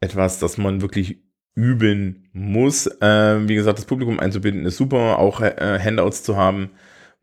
etwas, 0.00 0.38
das 0.40 0.58
man 0.58 0.80
wirklich 0.82 1.22
üben 1.54 2.28
muss. 2.32 2.86
Äh, 2.86 3.48
wie 3.48 3.54
gesagt, 3.54 3.78
das 3.78 3.86
Publikum 3.86 4.18
einzubinden 4.18 4.66
ist 4.66 4.76
super, 4.76 5.18
auch 5.18 5.40
äh, 5.40 5.78
Handouts 5.82 6.22
zu 6.22 6.36
haben, 6.36 6.70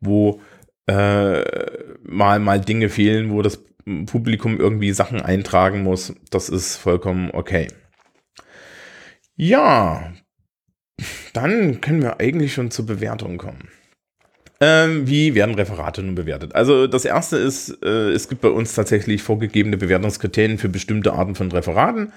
wo 0.00 0.40
äh, 0.86 1.42
mal, 2.02 2.40
mal 2.40 2.60
Dinge 2.60 2.88
fehlen, 2.88 3.30
wo 3.30 3.42
das 3.42 3.64
Publikum 4.06 4.58
irgendwie 4.58 4.92
Sachen 4.92 5.20
eintragen 5.20 5.82
muss, 5.82 6.14
das 6.30 6.48
ist 6.48 6.76
vollkommen 6.76 7.30
okay. 7.32 7.68
Ja, 9.36 10.12
dann 11.32 11.80
können 11.80 12.02
wir 12.02 12.20
eigentlich 12.20 12.54
schon 12.54 12.70
zur 12.70 12.86
Bewertung 12.86 13.38
kommen. 13.38 13.68
Ähm, 14.60 15.08
wie 15.08 15.34
werden 15.34 15.54
Referate 15.54 16.02
nun 16.02 16.14
bewertet? 16.14 16.54
Also 16.54 16.86
das 16.86 17.04
erste 17.04 17.36
ist, 17.36 17.82
äh, 17.82 18.12
es 18.12 18.28
gibt 18.28 18.40
bei 18.40 18.48
uns 18.48 18.74
tatsächlich 18.74 19.22
vorgegebene 19.22 19.76
Bewertungskriterien 19.76 20.58
für 20.58 20.68
bestimmte 20.68 21.12
Arten 21.12 21.34
von 21.34 21.50
Referaten 21.50 22.12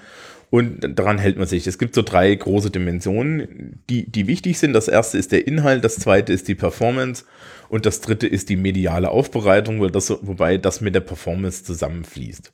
und 0.50 0.98
daran 0.98 1.18
hält 1.18 1.36
man 1.36 1.46
sich. 1.46 1.66
Es 1.66 1.78
gibt 1.78 1.94
so 1.94 2.02
drei 2.02 2.34
große 2.34 2.70
Dimensionen, 2.70 3.82
die, 3.90 4.10
die 4.10 4.26
wichtig 4.28 4.58
sind. 4.58 4.72
Das 4.72 4.88
erste 4.88 5.18
ist 5.18 5.32
der 5.32 5.46
Inhalt, 5.46 5.84
das 5.84 5.96
zweite 5.96 6.32
ist 6.32 6.48
die 6.48 6.54
Performance 6.54 7.24
und 7.68 7.84
das 7.84 8.00
dritte 8.00 8.26
ist 8.26 8.48
die 8.48 8.56
mediale 8.56 9.10
Aufbereitung, 9.10 9.80
weil 9.80 9.90
das, 9.90 10.10
wobei 10.10 10.56
das 10.58 10.80
mit 10.80 10.94
der 10.94 11.00
Performance 11.00 11.64
zusammenfließt. 11.64 12.52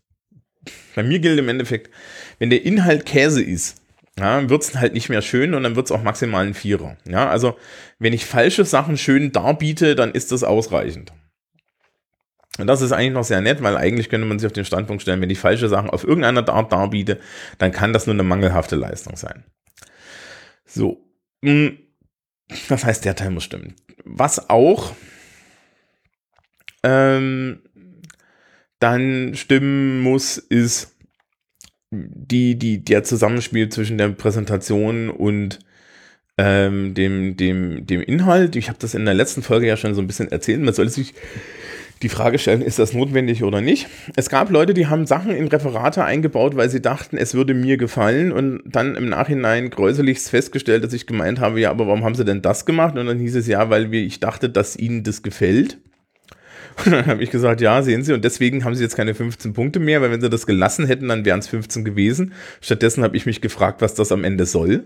Bei 0.95 1.03
mir 1.03 1.19
gilt 1.19 1.39
im 1.39 1.49
Endeffekt, 1.49 1.91
wenn 2.39 2.51
der 2.51 2.65
Inhalt 2.65 3.05
Käse 3.05 3.43
ist, 3.43 3.84
ja, 4.19 4.49
wird 4.49 4.63
es 4.63 4.75
halt 4.77 4.95
nicht 4.95 5.09
mehr 5.09 5.23
schön 5.23 5.55
und 5.55 5.63
dann 5.65 5.77
wird 5.77 5.87
es 5.87 5.93
auch 5.93 6.03
maximal 6.03 6.47
ein 6.47 6.55
Vierer. 6.55 6.97
Ja, 7.07 7.29
also 7.29 7.57
wenn 7.99 8.13
ich 8.13 8.27
falsche 8.27 8.65
Sachen 8.65 8.97
schön 8.97 9.33
darbiete, 9.33 9.97
dann 9.97 10.13
ist 10.13 10.31
das 10.31 10.45
ausreichend. 10.45 11.13
Und 12.59 12.69
das 12.69 12.83
ist 12.83 12.93
eigentlich 12.93 13.13
noch 13.13 13.25
sehr 13.25 13.41
nett, 13.41 13.63
weil 13.63 13.77
eigentlich 13.77 14.09
könnte 14.09 14.27
man 14.29 14.39
sich 14.39 14.47
auf 14.47 14.53
den 14.53 14.65
Standpunkt 14.65 15.03
stellen, 15.03 15.21
wenn 15.21 15.31
ich 15.31 15.41
falsche 15.41 15.69
Sachen 15.69 15.91
auf 15.91 16.05
irgendeiner 16.05 16.49
Art 16.49 16.73
darbiete, 16.73 17.19
dann 17.59 17.73
kann 17.73 17.93
das 17.93 18.07
nur 18.07 18.15
eine 18.15 18.23
mangelhafte 18.23 18.77
Leistung 18.77 19.17
sein. 19.17 19.45
So. 20.65 21.05
Hm, 21.45 21.79
das 22.69 22.85
heißt, 22.85 23.05
der 23.05 23.17
Teil 23.17 23.31
muss 23.31 23.45
stimmen. 23.45 23.75
Was 24.05 24.49
auch 24.49 24.95
ähm, 26.85 27.63
dann 28.79 29.35
stimmen 29.35 30.01
muss, 30.01 30.39
ist 30.39 30.94
die, 31.91 32.59
die, 32.59 32.85
der 32.85 33.05
Zusammenspiel 33.05 33.69
zwischen 33.69 33.99
der 33.99 34.09
Präsentation 34.09 35.11
und 35.11 35.59
ähm, 36.37 36.95
dem, 36.95 37.37
dem, 37.37 37.87
dem 37.87 38.01
Inhalt. 38.01 38.57
Ich 38.57 38.69
habe 38.69 38.79
das 38.81 38.95
in 38.95 39.05
der 39.05 39.15
letzten 39.15 39.43
Folge 39.43 39.67
ja 39.67 39.77
schon 39.77 39.95
so 39.95 40.01
ein 40.01 40.07
bisschen 40.07 40.33
erzählt. 40.33 40.61
Man 40.61 40.75
soll 40.75 40.89
sich 40.89 41.15
die 42.03 42.09
Frage 42.09 42.39
stellen, 42.39 42.61
ist 42.61 42.79
das 42.79 42.93
notwendig 42.93 43.45
oder 43.45 43.61
nicht? 43.61 43.87
Es 44.17 44.29
gab 44.29 44.51
Leute, 44.51 44.75
die 44.75 44.89
haben 44.89 45.07
Sachen 45.07 45.31
in 45.31 45.49
Referate 45.49 46.05
eingebaut, 46.05 46.57
weil 46.57 46.69
sie 46.69 46.83
dachten, 46.83 47.17
es 47.17 47.35
würde 47.35 47.55
mir 47.55 47.77
gefallen 47.77 48.33
und 48.33 48.63
dann 48.67 48.97
im 48.97 49.09
Nachhinein 49.09 49.71
gräuselichst 49.71 50.29
festgestellt, 50.29 50.85
dass 50.85 50.93
ich 50.93 51.07
gemeint 51.07 51.41
habe, 51.41 51.61
ja, 51.61 51.71
aber 51.71 51.87
warum 51.87 52.05
haben 52.05 52.15
sie 52.15 52.25
denn 52.25 52.43
das 52.43 52.67
gemacht? 52.67 52.99
Und 52.99 53.07
dann 53.07 53.19
hieß 53.19 53.37
es 53.37 53.47
ja, 53.47 53.71
weil 53.71 53.93
ich 53.95 54.21
dachte, 54.21 54.51
dass 54.51 54.77
ihnen 54.77 55.05
das 55.05 55.23
gefällt. 55.23 55.79
Und 56.85 56.93
dann 56.93 57.07
habe 57.07 57.23
ich 57.23 57.31
gesagt, 57.31 57.61
ja, 57.61 57.83
sehen 57.83 58.03
Sie, 58.03 58.13
und 58.13 58.25
deswegen 58.25 58.65
haben 58.65 58.75
Sie 58.75 58.83
jetzt 58.83 58.97
keine 58.97 59.15
15 59.15 59.53
Punkte 59.53 59.81
mehr, 59.81 60.03
weil 60.03 60.11
wenn 60.11 60.21
Sie 60.21 60.31
das 60.31 60.47
gelassen 60.47 60.87
hätten, 60.87 61.09
dann 61.09 61.25
wären 61.25 61.41
es 61.41 61.49
15 61.49 61.85
gewesen. 61.85 62.33
Stattdessen 62.61 63.05
habe 63.05 63.17
ich 63.17 63.27
mich 63.27 63.41
gefragt, 63.41 63.81
was 63.81 63.95
das 63.95 64.13
am 64.13 64.25
Ende 64.25 64.47
soll. 64.47 64.85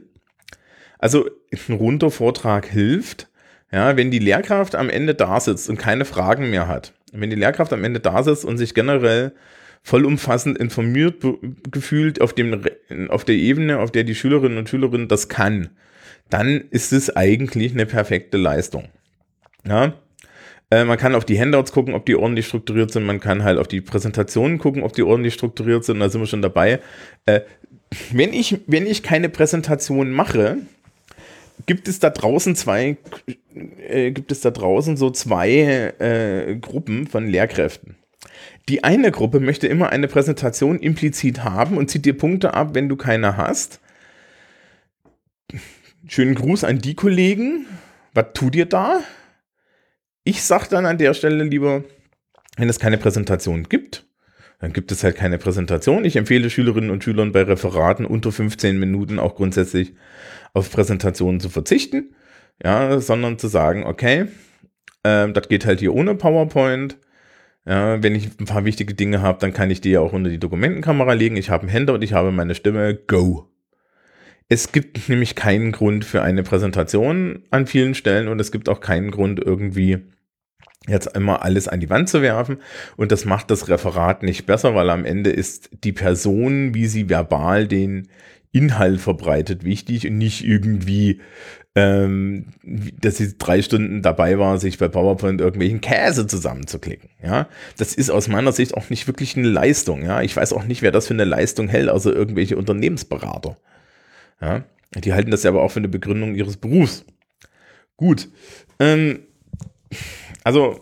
Also 0.98 1.28
ein 1.52 1.74
runder 1.74 2.10
Vortrag 2.10 2.66
hilft, 2.66 3.28
ja, 3.72 3.96
wenn 3.96 4.10
die 4.10 4.18
Lehrkraft 4.18 4.74
am 4.74 4.90
Ende 4.90 5.14
da 5.14 5.40
sitzt 5.40 5.68
und 5.68 5.78
keine 5.78 6.04
Fragen 6.04 6.50
mehr 6.50 6.68
hat. 6.68 6.94
Wenn 7.12 7.30
die 7.30 7.36
Lehrkraft 7.36 7.72
am 7.72 7.84
Ende 7.84 8.00
da 8.00 8.22
sitzt 8.22 8.44
und 8.44 8.58
sich 8.58 8.74
generell 8.74 9.32
vollumfassend 9.82 10.58
informiert 10.58 11.24
gefühlt 11.70 12.20
auf, 12.20 12.32
dem, 12.32 12.62
auf 13.08 13.24
der 13.24 13.36
Ebene, 13.36 13.78
auf 13.78 13.90
der 13.90 14.04
die 14.04 14.14
Schülerinnen 14.14 14.58
und 14.58 14.68
Schüler 14.68 14.88
das 15.06 15.28
kann, 15.28 15.70
dann 16.30 16.64
ist 16.70 16.92
es 16.92 17.14
eigentlich 17.14 17.72
eine 17.72 17.86
perfekte 17.86 18.36
Leistung. 18.36 18.88
Ja, 19.66 19.94
äh, 20.70 20.84
man 20.84 20.98
kann 20.98 21.14
auf 21.14 21.24
die 21.24 21.40
Handouts 21.40 21.72
gucken, 21.72 21.94
ob 21.94 22.04
die 22.06 22.16
ordentlich 22.16 22.46
strukturiert 22.46 22.92
sind. 22.92 23.04
Man 23.04 23.20
kann 23.20 23.42
halt 23.42 23.58
auf 23.58 23.68
die 23.68 23.80
Präsentationen 23.80 24.58
gucken, 24.58 24.82
ob 24.82 24.92
die 24.92 25.02
ordentlich 25.02 25.34
strukturiert 25.34 25.84
sind. 25.84 26.00
Da 26.00 26.08
sind 26.08 26.20
wir 26.20 26.26
schon 26.26 26.42
dabei. 26.42 26.80
Äh, 27.26 27.40
wenn, 28.10 28.32
ich, 28.32 28.60
wenn 28.66 28.86
ich 28.86 29.02
keine 29.02 29.28
Präsentation 29.28 30.10
mache, 30.10 30.58
gibt 31.66 31.88
es 31.88 31.98
da 31.98 32.10
draußen 32.10 32.54
zwei, 32.54 32.96
äh, 33.88 34.10
gibt 34.10 34.30
es 34.30 34.42
da 34.42 34.50
draußen 34.50 34.96
so 34.96 35.10
zwei 35.10 35.94
äh, 35.98 36.56
Gruppen 36.56 37.06
von 37.06 37.26
Lehrkräften. 37.26 37.96
Die 38.68 38.84
eine 38.84 39.10
Gruppe 39.10 39.40
möchte 39.40 39.66
immer 39.66 39.88
eine 39.88 40.08
Präsentation 40.08 40.78
implizit 40.78 41.44
haben 41.44 41.78
und 41.78 41.90
zieht 41.90 42.04
dir 42.04 42.16
Punkte 42.16 42.52
ab, 42.52 42.74
wenn 42.74 42.90
du 42.90 42.96
keine 42.96 43.38
hast. 43.38 43.80
Schönen 46.06 46.34
Gruß 46.34 46.64
an 46.64 46.78
die 46.78 46.94
Kollegen. 46.94 47.66
Was 48.12 48.26
tut 48.34 48.54
ihr 48.54 48.66
da? 48.66 49.00
Ich 50.24 50.42
sage 50.42 50.66
dann 50.70 50.86
an 50.86 50.98
der 50.98 51.14
Stelle 51.14 51.44
lieber, 51.44 51.84
wenn 52.56 52.68
es 52.68 52.78
keine 52.78 52.98
Präsentation 52.98 53.64
gibt, 53.68 54.04
dann 54.60 54.72
gibt 54.72 54.90
es 54.90 55.04
halt 55.04 55.16
keine 55.16 55.38
Präsentation. 55.38 56.04
Ich 56.04 56.16
empfehle 56.16 56.50
Schülerinnen 56.50 56.90
und 56.90 57.04
Schülern 57.04 57.32
bei 57.32 57.42
Referaten 57.42 58.04
unter 58.04 58.32
15 58.32 58.78
Minuten 58.78 59.18
auch 59.18 59.36
grundsätzlich 59.36 59.94
auf 60.52 60.70
Präsentationen 60.70 61.40
zu 61.40 61.48
verzichten, 61.48 62.14
ja, 62.62 63.00
sondern 63.00 63.38
zu 63.38 63.46
sagen, 63.46 63.84
okay, 63.84 64.26
äh, 65.04 65.30
das 65.30 65.48
geht 65.48 65.64
halt 65.66 65.80
hier 65.80 65.94
ohne 65.94 66.14
PowerPoint. 66.14 66.98
Ja, 67.66 68.02
wenn 68.02 68.14
ich 68.14 68.40
ein 68.40 68.46
paar 68.46 68.64
wichtige 68.64 68.94
Dinge 68.94 69.20
habe, 69.20 69.38
dann 69.40 69.52
kann 69.52 69.70
ich 69.70 69.80
die 69.80 69.90
ja 69.90 70.00
auch 70.00 70.12
unter 70.12 70.30
die 70.30 70.38
Dokumentenkamera 70.38 71.12
legen. 71.12 71.36
Ich 71.36 71.50
habe 71.50 71.62
einen 71.62 71.70
Händer 71.70 71.94
und 71.94 72.02
ich 72.02 72.14
habe 72.14 72.32
meine 72.32 72.54
Stimme. 72.54 72.94
Go. 72.94 73.47
Es 74.48 74.72
gibt 74.72 75.08
nämlich 75.08 75.34
keinen 75.34 75.72
Grund 75.72 76.04
für 76.04 76.22
eine 76.22 76.42
Präsentation 76.42 77.42
an 77.50 77.66
vielen 77.66 77.94
Stellen 77.94 78.28
und 78.28 78.40
es 78.40 78.50
gibt 78.50 78.68
auch 78.68 78.80
keinen 78.80 79.10
Grund 79.10 79.40
irgendwie 79.40 79.98
jetzt 80.86 81.14
immer 81.14 81.42
alles 81.42 81.68
an 81.68 81.80
die 81.80 81.90
Wand 81.90 82.08
zu 82.08 82.22
werfen. 82.22 82.58
Und 82.96 83.12
das 83.12 83.26
macht 83.26 83.50
das 83.50 83.68
Referat 83.68 84.22
nicht 84.22 84.46
besser, 84.46 84.74
weil 84.74 84.88
am 84.88 85.04
Ende 85.04 85.30
ist 85.30 85.70
die 85.84 85.92
Person, 85.92 86.74
wie 86.74 86.86
sie 86.86 87.10
verbal 87.10 87.68
den 87.68 88.08
Inhalt 88.50 89.00
verbreitet, 89.00 89.64
wichtig 89.64 90.06
und 90.06 90.16
nicht 90.16 90.42
irgendwie, 90.42 91.20
ähm, 91.74 92.46
dass 92.62 93.18
sie 93.18 93.36
drei 93.36 93.60
Stunden 93.60 94.00
dabei 94.00 94.38
war, 94.38 94.58
sich 94.58 94.78
bei 94.78 94.88
PowerPoint 94.88 95.42
irgendwelchen 95.42 95.82
Käse 95.82 96.26
zusammenzuklicken. 96.26 97.10
Ja, 97.22 97.48
das 97.76 97.92
ist 97.92 98.08
aus 98.08 98.28
meiner 98.28 98.52
Sicht 98.52 98.74
auch 98.74 98.88
nicht 98.88 99.06
wirklich 99.06 99.36
eine 99.36 99.48
Leistung. 99.48 100.02
Ja, 100.02 100.22
ich 100.22 100.34
weiß 100.34 100.54
auch 100.54 100.64
nicht, 100.64 100.80
wer 100.80 100.92
das 100.92 101.06
für 101.06 101.14
eine 101.14 101.24
Leistung 101.24 101.68
hält, 101.68 101.90
also 101.90 102.10
irgendwelche 102.10 102.56
Unternehmensberater. 102.56 103.58
Ja, 104.40 104.64
die 104.94 105.12
halten 105.12 105.30
das 105.30 105.42
ja 105.42 105.50
aber 105.50 105.62
auch 105.62 105.70
für 105.70 105.80
eine 105.80 105.88
Begründung 105.88 106.34
ihres 106.34 106.56
Berufs. 106.56 107.04
Gut. 107.96 108.28
Ähm, 108.78 109.20
also 110.44 110.80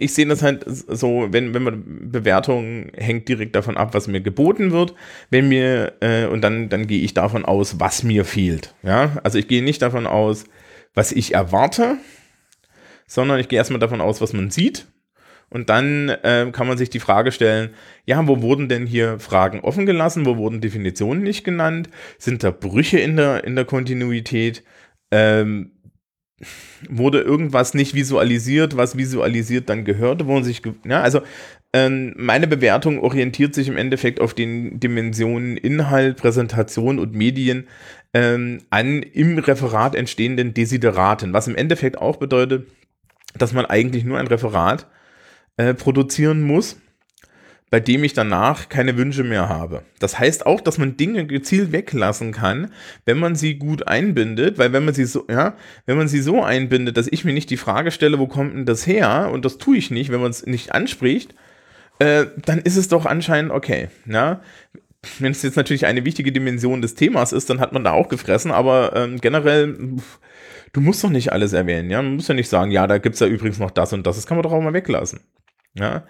ich 0.00 0.14
sehe 0.14 0.26
das 0.26 0.42
halt 0.42 0.64
so, 0.66 1.26
wenn, 1.30 1.54
wenn 1.54 1.62
man 1.62 2.10
Bewertung 2.10 2.90
hängt 2.96 3.28
direkt 3.28 3.56
davon 3.56 3.76
ab, 3.76 3.94
was 3.94 4.06
mir 4.06 4.20
geboten 4.20 4.70
wird, 4.70 4.94
wenn 5.30 5.48
mir, 5.48 5.94
äh, 6.00 6.26
und 6.26 6.42
dann, 6.42 6.68
dann 6.68 6.86
gehe 6.86 7.00
ich 7.00 7.14
davon 7.14 7.44
aus, 7.44 7.80
was 7.80 8.02
mir 8.02 8.24
fehlt. 8.24 8.74
Ja, 8.82 9.18
also 9.24 9.38
ich 9.38 9.48
gehe 9.48 9.62
nicht 9.62 9.82
davon 9.82 10.06
aus, 10.06 10.44
was 10.94 11.12
ich 11.12 11.34
erwarte, 11.34 11.96
sondern 13.06 13.40
ich 13.40 13.48
gehe 13.48 13.58
erstmal 13.58 13.80
davon 13.80 14.00
aus, 14.00 14.20
was 14.20 14.32
man 14.32 14.50
sieht. 14.50 14.86
Und 15.50 15.70
dann 15.70 16.08
äh, 16.08 16.50
kann 16.52 16.66
man 16.66 16.76
sich 16.76 16.90
die 16.90 17.00
Frage 17.00 17.32
stellen, 17.32 17.70
ja, 18.04 18.26
wo 18.26 18.42
wurden 18.42 18.68
denn 18.68 18.86
hier 18.86 19.18
Fragen 19.18 19.60
offen 19.60 19.86
gelassen? 19.86 20.26
Wo 20.26 20.36
wurden 20.36 20.60
Definitionen 20.60 21.22
nicht 21.22 21.44
genannt? 21.44 21.88
Sind 22.18 22.44
da 22.44 22.50
Brüche 22.50 22.98
in 22.98 23.16
der, 23.16 23.44
in 23.44 23.56
der 23.56 23.64
Kontinuität? 23.64 24.62
Ähm, 25.10 25.72
wurde 26.88 27.20
irgendwas 27.20 27.74
nicht 27.74 27.94
visualisiert, 27.94 28.76
was 28.76 28.96
visualisiert 28.96 29.68
dann 29.68 29.84
gehörte, 29.84 30.26
wo 30.26 30.40
sich, 30.40 30.62
ja, 30.84 31.00
also 31.00 31.20
ähm, 31.72 32.14
meine 32.16 32.46
Bewertung 32.46 33.00
orientiert 33.00 33.54
sich 33.54 33.68
im 33.68 33.76
Endeffekt 33.76 34.20
auf 34.20 34.34
den 34.34 34.80
Dimensionen 34.80 35.56
Inhalt, 35.56 36.16
Präsentation 36.16 36.98
und 36.98 37.14
Medien 37.14 37.66
ähm, 38.14 38.62
an 38.70 39.02
im 39.02 39.38
Referat 39.38 39.94
entstehenden 39.94 40.54
Desideraten, 40.54 41.32
was 41.32 41.48
im 41.48 41.56
Endeffekt 41.56 41.98
auch 41.98 42.16
bedeutet, 42.16 42.68
dass 43.36 43.52
man 43.52 43.66
eigentlich 43.66 44.04
nur 44.04 44.18
ein 44.18 44.28
Referat 44.28 44.86
äh, 45.58 45.74
produzieren 45.74 46.42
muss, 46.42 46.80
bei 47.70 47.80
dem 47.80 48.02
ich 48.02 48.14
danach 48.14 48.68
keine 48.68 48.96
Wünsche 48.96 49.24
mehr 49.24 49.48
habe. 49.48 49.82
Das 49.98 50.18
heißt 50.18 50.46
auch, 50.46 50.60
dass 50.60 50.78
man 50.78 50.96
Dinge 50.96 51.26
gezielt 51.26 51.72
weglassen 51.72 52.32
kann, 52.32 52.72
wenn 53.04 53.18
man 53.18 53.34
sie 53.34 53.56
gut 53.56 53.86
einbindet, 53.86 54.56
weil 54.56 54.72
wenn 54.72 54.84
man 54.84 54.94
sie 54.94 55.04
so, 55.04 55.26
ja, 55.28 55.54
wenn 55.84 55.98
man 55.98 56.08
sie 56.08 56.20
so 56.20 56.42
einbindet, 56.42 56.96
dass 56.96 57.08
ich 57.10 57.24
mir 57.24 57.34
nicht 57.34 57.50
die 57.50 57.58
Frage 57.58 57.90
stelle, 57.90 58.18
wo 58.18 58.26
kommt 58.26 58.54
denn 58.54 58.64
das 58.64 58.86
her? 58.86 59.30
Und 59.32 59.44
das 59.44 59.58
tue 59.58 59.76
ich 59.76 59.90
nicht, 59.90 60.10
wenn 60.10 60.20
man 60.20 60.30
es 60.30 60.46
nicht 60.46 60.72
anspricht, 60.72 61.34
äh, 61.98 62.26
dann 62.44 62.58
ist 62.60 62.76
es 62.76 62.88
doch 62.88 63.04
anscheinend 63.04 63.52
okay. 63.52 63.88
Ja? 64.06 64.40
Wenn 65.18 65.32
es 65.32 65.42
jetzt 65.42 65.56
natürlich 65.56 65.86
eine 65.86 66.04
wichtige 66.04 66.32
Dimension 66.32 66.80
des 66.80 66.94
Themas 66.94 67.32
ist, 67.32 67.50
dann 67.50 67.60
hat 67.60 67.72
man 67.72 67.84
da 67.84 67.92
auch 67.92 68.08
gefressen, 68.08 68.50
aber 68.50 68.96
ähm, 68.96 69.20
generell, 69.20 69.76
du 70.72 70.80
musst 70.80 71.04
doch 71.04 71.10
nicht 71.10 71.32
alles 71.32 71.52
erwähnen, 71.52 71.90
ja. 71.90 72.00
Man 72.02 72.16
muss 72.16 72.28
ja 72.28 72.34
nicht 72.34 72.48
sagen, 72.48 72.70
ja, 72.70 72.86
da 72.86 72.98
gibt 72.98 73.14
es 73.14 73.20
ja 73.20 73.26
übrigens 73.26 73.58
noch 73.58 73.70
das 73.70 73.92
und 73.92 74.06
das. 74.06 74.16
Das 74.16 74.26
kann 74.26 74.36
man 74.36 74.42
doch 74.42 74.52
auch 74.52 74.60
mal 74.60 74.72
weglassen. 74.72 75.20
Ja. 75.74 76.04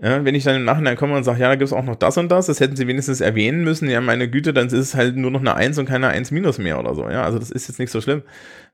Ja, 0.00 0.24
wenn 0.24 0.36
ich 0.36 0.44
dann 0.44 0.54
im 0.54 0.64
Nachhinein 0.64 0.96
komme 0.96 1.16
und 1.16 1.24
sage, 1.24 1.40
ja, 1.40 1.48
da 1.48 1.56
gibt 1.56 1.66
es 1.66 1.72
auch 1.72 1.82
noch 1.82 1.96
das 1.96 2.16
und 2.16 2.28
das, 2.28 2.46
das 2.46 2.60
hätten 2.60 2.76
sie 2.76 2.86
wenigstens 2.86 3.20
erwähnen 3.20 3.64
müssen, 3.64 3.90
ja, 3.90 4.00
meine 4.00 4.30
Güte, 4.30 4.52
dann 4.52 4.68
ist 4.68 4.72
es 4.74 4.94
halt 4.94 5.16
nur 5.16 5.32
noch 5.32 5.40
eine 5.40 5.56
1 5.56 5.76
und 5.78 5.86
keine 5.86 6.06
1 6.06 6.30
minus 6.30 6.58
mehr 6.58 6.78
oder 6.78 6.94
so, 6.94 7.10
ja, 7.10 7.24
also 7.24 7.40
das 7.40 7.50
ist 7.50 7.66
jetzt 7.66 7.80
nicht 7.80 7.90
so 7.90 8.00
schlimm, 8.00 8.22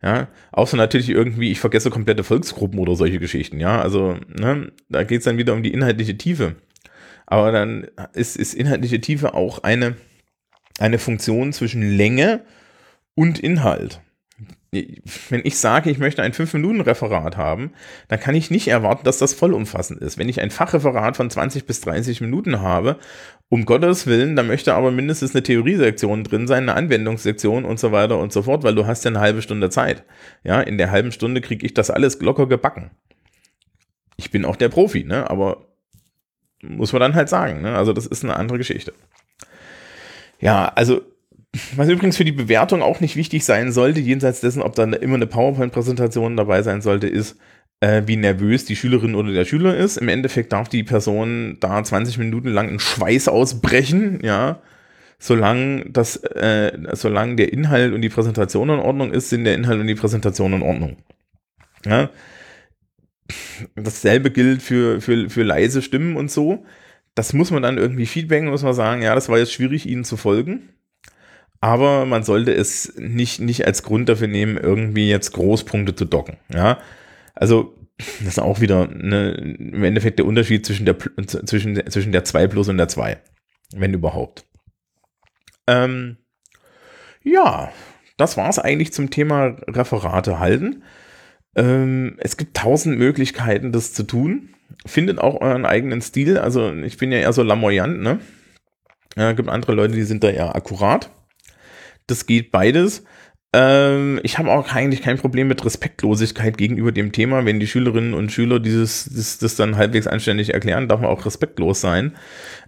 ja, 0.03 0.29
außer 0.53 0.77
natürlich 0.77 1.09
irgendwie, 1.09 1.51
ich 1.51 1.61
vergesse 1.61 1.89
komplette 1.89 2.25
Volksgruppen 2.25 2.79
oder 2.79 2.95
solche 2.95 3.21
Geschichten, 3.21 3.59
ja, 3.59 3.81
also, 3.81 4.19
ne, 4.37 4.71
da 4.91 5.03
geht 5.05 5.21
es 5.21 5.25
dann 5.25 5.39
wieder 5.39 5.55
um 5.55 5.63
die 5.63 5.73
inhaltliche 5.73 6.19
Tiefe, 6.19 6.57
aber 7.25 7.53
dann 7.53 7.87
ist, 8.13 8.37
ist 8.37 8.53
inhaltliche 8.53 9.01
Tiefe 9.01 9.33
auch 9.33 9.63
eine, 9.63 9.97
eine 10.79 10.99
Funktion 10.99 11.55
zwischen 11.55 11.97
Länge 11.97 12.43
und 13.15 13.39
Inhalt, 13.39 14.03
wenn 15.31 15.43
ich 15.45 15.59
sage, 15.59 15.91
ich 15.91 15.99
möchte 15.99 16.23
ein 16.23 16.33
5-Minuten-Referat 16.33 17.37
haben, 17.37 17.73
dann 18.09 18.21
kann 18.21 18.35
ich 18.35 18.51
nicht 18.51 18.69
erwarten, 18.69 19.05
dass 19.05 19.19
das 19.19 19.35
vollumfassend 19.35 20.01
ist. 20.01 20.19
Wenn 20.19 20.29
ich 20.29 20.41
ein 20.41 20.51
Fachreferat 20.51 21.17
von 21.17 21.31
20 21.31 21.67
bis 21.67 21.81
30 21.81 22.21
Minuten 22.21 22.61
habe, 22.61 22.99
um 23.49 23.65
Gottes 23.67 24.07
Willen, 24.07 24.37
dann 24.37 24.47
möchte 24.47 24.75
aber 24.75 24.91
mindestens 24.91 25.35
eine 25.35 25.43
Theoriesektion 25.43 26.25
drin 26.25 26.47
sein, 26.47 26.65
eine 26.65 26.75
Anwendungssektion 26.75 27.65
und 27.65 27.79
so 27.79 27.93
weiter 27.93 28.19
und 28.19 28.33
so 28.33 28.43
fort, 28.43 28.63
weil 28.65 28.75
du 28.75 28.87
hast 28.87 29.05
ja 29.05 29.11
eine 29.11 29.21
halbe 29.21 29.43
Stunde 29.43 29.71
Zeit. 29.71 30.05
Ja, 30.43 30.61
in 30.61 30.79
der 30.79 30.91
halben 30.91 31.13
Stunde 31.13 31.41
kriege 31.41 31.65
ich 31.65 31.75
das 31.75 31.91
alles 31.91 32.21
locker 32.21 32.47
gebacken. 32.47 32.91
Ich 34.17 34.31
bin 34.31 34.45
auch 34.45 34.57
der 34.57 34.69
Profi, 34.69 35.05
ne? 35.05 35.31
aber 35.31 35.69
muss 36.63 36.93
man 36.93 37.01
dann 37.01 37.15
halt 37.15 37.29
sagen. 37.29 37.63
Ne? 37.63 37.77
Also 37.77 37.93
das 37.93 38.07
ist 38.07 38.25
eine 38.25 38.37
andere 38.37 38.59
Geschichte. 38.59 38.93
Ja, 40.41 40.73
also 40.75 41.03
was 41.77 41.89
übrigens 41.89 42.17
für 42.17 42.25
die 42.25 42.33
Bewertung 42.33 42.83
auch 42.83 43.01
nicht 43.01 43.17
wichtig 43.17 43.45
sein 43.45 43.73
sollte, 43.73 44.01
jenseits 44.01 44.41
dessen, 44.41 44.63
ob 44.63 44.75
dann 44.75 44.93
immer 44.93 45.15
eine 45.15 45.27
PowerPoint-Präsentation 45.27 46.37
dabei 46.37 46.63
sein 46.63 46.83
sollte, 46.83 47.07
ist, 47.07 47.39
äh, 47.81 48.03
wie 48.07 48.17
nervös 48.17 48.65
die 48.65 48.77
Schülerin 48.77 49.15
oder 49.15 49.33
der 49.33 49.45
Schüler 49.45 49.77
ist. 49.77 49.97
Im 49.97 50.09
Endeffekt 50.09 50.53
darf 50.53 50.69
die 50.69 50.83
Person 50.83 51.59
da 51.61 51.83
20 51.83 52.19
Minuten 52.19 52.49
lang 52.49 52.69
einen 52.69 52.81
Schweiß 52.81 53.29
ausbrechen, 53.29 54.21
ja. 54.23 54.63
Solange, 55.19 55.87
das, 55.91 56.17
äh, 56.17 56.77
solange 56.93 57.37
der 57.37 57.53
Inhalt 57.53 57.95
und 57.95 58.03
die 58.03 58.09
Präsentation 58.09 58.69
in 58.69 58.81
Ordnung 58.81 59.13
ist, 59.13 59.31
sind 59.31 59.45
der 59.45 59.55
Inhalt 59.55 59.81
und 59.81 59.87
die 59.87 59.95
Präsentation 59.95 60.53
in 60.53 60.63
Ordnung. 60.63 60.97
Ja. 61.87 62.11
Dasselbe 63.75 64.31
gilt 64.31 64.61
für, 64.61 65.01
für, 65.01 65.31
für 65.31 65.43
leise 65.43 65.83
Stimmen 65.83 66.17
und 66.17 66.31
so. 66.31 66.67
Das 67.15 67.33
muss 67.33 67.51
man 67.53 67.63
dann 67.63 67.79
irgendwie 67.79 68.07
feedbacken, 68.07 68.49
muss 68.49 68.65
man 68.65 68.75
sagen, 68.75 69.03
ja, 69.03 69.15
das 69.15 69.29
war 69.29 69.39
jetzt 69.39 69.53
schwierig, 69.53 69.87
ihnen 69.87 70.05
zu 70.05 70.17
folgen. 70.17 70.71
Aber 71.65 72.05
man 72.05 72.25
sollte 72.25 72.53
es 72.53 72.93
nicht, 72.99 73.41
nicht 73.41 73.67
als 73.67 73.83
Grund 73.83 74.11
dafür 74.11 74.27
nehmen, 74.27 74.59
irgendwie 74.59 75.09
jetzt 75.09 75.33
Großpunkte 75.33 75.95
zu 75.95 76.05
docken. 76.05 76.37
Ja. 76.53 76.77
Also, 77.35 77.75
das 77.97 78.29
ist 78.29 78.39
auch 78.39 78.61
wieder 78.61 78.87
eine, 78.87 79.31
im 79.31 79.83
Endeffekt 79.83 80.19
der 80.19 80.27
Unterschied 80.27 80.67
zwischen 80.67 80.85
der, 80.85 80.99
zwischen, 81.47 81.91
zwischen 81.91 82.13
der 82.13 82.23
2 82.23 82.49
Plus 82.49 82.69
und 82.69 82.77
der 82.77 82.89
2. 82.89 83.17
Wenn 83.75 83.95
überhaupt. 83.95 84.45
Ähm, 85.67 86.19
ja, 87.23 87.73
das 88.19 88.37
war 88.37 88.51
es 88.51 88.59
eigentlich 88.59 88.93
zum 88.93 89.09
Thema 89.09 89.57
Referate 89.67 90.39
halten. 90.39 90.83
Ähm, 91.57 92.17
es 92.19 92.37
gibt 92.37 92.59
tausend 92.59 92.99
Möglichkeiten, 92.99 93.73
das 93.73 93.95
zu 93.95 94.03
tun. 94.03 94.51
Findet 94.85 95.19
auch 95.19 95.41
euren 95.41 95.65
eigenen 95.65 96.03
Stil. 96.03 96.37
Also 96.37 96.75
ich 96.75 96.99
bin 96.99 97.11
ja 97.11 97.21
eher 97.21 97.33
so 97.33 97.43
lamoyant, 97.43 98.03
ne? 98.03 98.19
Ja, 99.17 99.33
gibt 99.33 99.49
andere 99.49 99.73
Leute, 99.73 99.95
die 99.95 100.03
sind 100.03 100.23
da 100.23 100.29
eher 100.29 100.55
akkurat. 100.55 101.11
Das 102.07 102.27
geht 102.27 102.51
beides. 102.51 103.05
Ähm, 103.55 104.19
ich 104.25 104.39
habe 104.39 104.51
auch 104.51 104.75
eigentlich 104.75 105.01
kein 105.01 105.17
Problem 105.17 105.47
mit 105.47 105.65
Respektlosigkeit 105.65 106.59
gegenüber 106.59 106.91
dem 106.91 107.13
Thema. 107.13 107.45
Wenn 107.45 107.61
die 107.61 107.69
Schülerinnen 107.69 108.13
und 108.13 108.33
Schüler 108.33 108.59
dieses, 108.59 109.05
das, 109.05 109.39
das 109.39 109.55
dann 109.55 109.77
halbwegs 109.77 110.09
anständig 110.09 110.53
erklären, 110.53 110.89
darf 110.89 111.01
man 111.01 111.11
auch 111.11 111.25
respektlos 111.25 111.81
sein. 111.81 112.17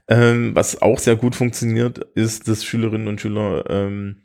Ähm, 0.09 0.55
was 0.55 0.81
auch 0.81 1.01
sehr 1.01 1.17
gut 1.17 1.35
funktioniert, 1.35 1.99
ist, 2.15 2.47
dass 2.47 2.65
Schülerinnen 2.65 3.09
und 3.09 3.21
Schüler 3.21 3.65
ähm, 3.69 4.23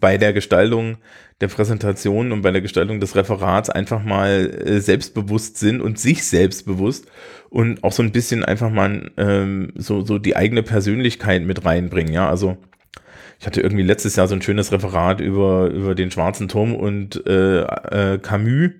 bei 0.00 0.16
der 0.16 0.32
Gestaltung 0.32 0.96
der 1.42 1.48
Präsentation 1.48 2.32
und 2.32 2.40
bei 2.40 2.50
der 2.50 2.62
Gestaltung 2.62 3.00
des 3.00 3.16
Referats 3.16 3.68
einfach 3.68 4.02
mal 4.02 4.50
äh, 4.66 4.80
selbstbewusst 4.80 5.58
sind 5.58 5.82
und 5.82 5.98
sich 5.98 6.24
selbstbewusst 6.24 7.06
und 7.50 7.84
auch 7.84 7.92
so 7.92 8.02
ein 8.02 8.12
bisschen 8.12 8.42
einfach 8.42 8.70
mal 8.70 9.10
ähm, 9.18 9.72
so, 9.74 10.04
so 10.04 10.18
die 10.18 10.36
eigene 10.36 10.62
Persönlichkeit 10.62 11.42
mit 11.42 11.66
reinbringen. 11.66 12.14
Ja, 12.14 12.30
also 12.30 12.56
ich 13.38 13.46
hatte 13.46 13.60
irgendwie 13.60 13.82
letztes 13.82 14.16
Jahr 14.16 14.28
so 14.28 14.34
ein 14.34 14.42
schönes 14.42 14.72
Referat 14.72 15.20
über, 15.20 15.68
über 15.70 15.94
den 15.94 16.10
Schwarzen 16.10 16.48
Turm 16.48 16.74
und 16.74 17.26
äh, 17.26 17.60
äh, 17.62 18.18
Camus. 18.18 18.70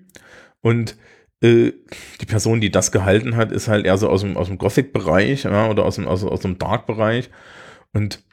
Und 0.61 0.97
äh, 1.41 1.73
die 2.21 2.25
Person, 2.25 2.61
die 2.61 2.71
das 2.71 2.91
gehalten 2.91 3.35
hat, 3.35 3.51
ist 3.51 3.67
halt 3.67 3.85
eher 3.85 3.97
so 3.97 4.09
aus 4.09 4.21
dem, 4.21 4.37
aus 4.37 4.47
dem 4.47 4.57
Gothic-Bereich 4.57 5.43
ja, 5.43 5.69
oder 5.69 5.85
aus 5.85 5.95
dem, 5.95 6.07
aus, 6.07 6.23
aus 6.23 6.39
dem 6.39 6.57
Dark-Bereich. 6.57 7.29
Und 7.93 8.23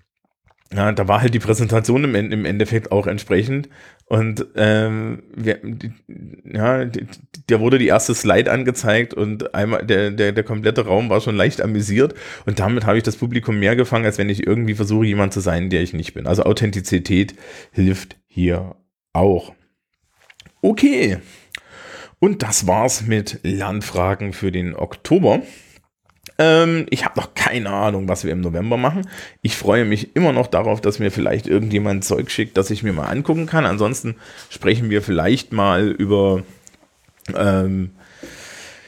ja, 0.74 0.92
da 0.92 1.06
war 1.08 1.20
halt 1.20 1.35
die 1.35 1.38
Präsentation 1.38 2.04
im, 2.04 2.14
im 2.14 2.44
Endeffekt 2.44 2.92
auch 2.92 3.06
entsprechend. 3.06 3.68
Und 4.06 4.46
ähm, 4.56 5.22
wir, 5.35 5.58
die, 5.62 5.92
ja, 6.44 6.85
der 6.85 7.61
wurde 7.61 7.78
die 7.78 7.88
erste 7.88 8.14
Slide 8.14 8.50
angezeigt 8.50 9.14
und 9.14 9.54
einmal 9.54 9.85
der, 9.85 10.11
der, 10.11 10.32
der 10.32 10.44
komplette 10.44 10.87
Raum 10.87 11.11
war 11.11 11.20
schon 11.20 11.37
leicht 11.37 11.61
amüsiert. 11.61 12.14
Und 12.46 12.58
damit 12.58 12.87
habe 12.87 12.96
ich 12.96 13.02
das 13.02 13.16
Publikum 13.16 13.58
mehr 13.58 13.76
gefangen, 13.76 14.04
als 14.04 14.18
wenn 14.18 14.28
ich 14.28 14.46
irgendwie 14.46 14.74
versuche, 14.74 15.06
jemand 15.06 15.32
zu 15.32 15.40
sein, 15.40 15.70
der 15.70 15.82
ich 15.82 15.92
nicht 15.92 16.14
bin. 16.14 16.26
Also 16.26 16.44
Authentizität 16.44 17.35
hilft 17.70 18.16
hier 18.26 18.76
auch. 19.12 19.54
Okay. 20.62 21.18
Und 22.18 22.42
das 22.42 22.66
war's 22.66 23.02
mit 23.06 23.40
Lernfragen 23.42 24.32
für 24.32 24.52
den 24.52 24.76
Oktober. 24.76 25.42
Ähm, 26.38 26.86
ich 26.90 27.04
habe 27.04 27.20
noch 27.20 27.34
keine 27.34 27.70
Ahnung, 27.70 28.08
was 28.08 28.24
wir 28.24 28.32
im 28.32 28.40
November 28.40 28.76
machen. 28.76 29.08
Ich 29.42 29.56
freue 29.56 29.84
mich 29.84 30.16
immer 30.16 30.32
noch 30.32 30.46
darauf, 30.46 30.80
dass 30.80 30.98
mir 30.98 31.10
vielleicht 31.10 31.46
irgendjemand 31.46 32.04
Zeug 32.04 32.30
schickt, 32.30 32.56
das 32.56 32.70
ich 32.70 32.82
mir 32.82 32.92
mal 32.92 33.08
angucken 33.08 33.46
kann. 33.46 33.66
Ansonsten 33.66 34.16
sprechen 34.50 34.90
wir 34.90 35.02
vielleicht 35.02 35.52
mal 35.52 35.88
über. 35.88 36.42
Ähm, 37.34 37.90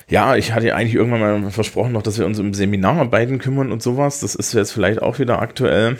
ja, 0.08 0.36
ich 0.36 0.52
hatte 0.52 0.74
eigentlich 0.74 0.94
irgendwann 0.94 1.42
mal 1.42 1.50
versprochen 1.50 1.92
noch, 1.92 2.02
dass 2.02 2.18
wir 2.18 2.26
uns 2.26 2.38
um 2.38 2.52
Seminararbeiten 2.52 3.38
kümmern 3.38 3.72
und 3.72 3.82
sowas. 3.82 4.20
Das 4.20 4.34
ist 4.34 4.52
jetzt 4.52 4.72
vielleicht 4.72 5.00
auch 5.00 5.18
wieder 5.18 5.40
aktuell. 5.40 5.96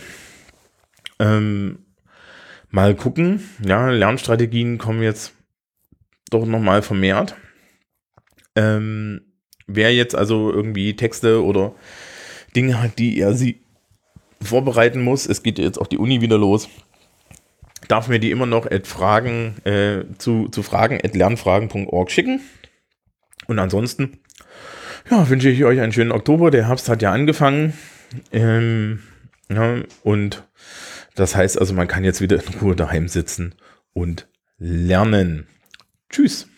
Ähm, 1.18 1.78
mal 2.70 2.94
gucken. 2.94 3.48
Ja, 3.64 3.88
Lernstrategien 3.90 4.78
kommen 4.78 5.02
jetzt 5.02 5.32
doch 6.30 6.44
nochmal 6.44 6.82
vermehrt. 6.82 7.34
Ähm, 8.56 9.22
Wer 9.66 9.94
jetzt 9.94 10.14
also 10.14 10.52
irgendwie 10.52 10.94
Texte 10.96 11.42
oder 11.42 11.74
Dinge 12.54 12.80
hat, 12.82 12.98
die 12.98 13.18
er 13.18 13.34
sie 13.34 13.60
vorbereiten 14.42 15.02
muss, 15.02 15.26
es 15.26 15.42
geht 15.42 15.58
jetzt 15.58 15.80
auch 15.80 15.86
die 15.86 15.98
Uni 15.98 16.20
wieder 16.20 16.38
los, 16.38 16.68
darf 17.88 18.08
mir 18.08 18.18
die 18.18 18.30
immer 18.30 18.46
noch 18.46 18.70
at 18.70 18.86
Fragen, 18.86 19.56
äh, 19.64 20.04
zu, 20.18 20.48
zu 20.48 20.62
fragen 20.62 21.00
at 21.02 21.14
lernfragen.org 21.14 22.10
schicken. 22.10 22.40
Und 23.46 23.58
ansonsten 23.58 24.18
ja, 25.10 25.28
wünsche 25.28 25.50
ich 25.50 25.64
euch 25.64 25.80
einen 25.80 25.92
schönen 25.92 26.12
Oktober. 26.12 26.50
Der 26.50 26.68
Herbst 26.68 26.88
hat 26.88 27.02
ja 27.02 27.12
angefangen. 27.12 27.74
Ähm, 28.32 29.00
ja, 29.50 29.76
und 30.02 30.44
das 31.14 31.36
heißt 31.36 31.58
also, 31.58 31.74
man 31.74 31.88
kann 31.88 32.04
jetzt 32.04 32.20
wieder 32.20 32.36
in 32.36 32.60
Ruhe 32.60 32.76
daheim 32.76 33.08
sitzen 33.08 33.54
und 33.92 34.28
lernen. 34.58 35.46
Tschüss. 36.10 36.48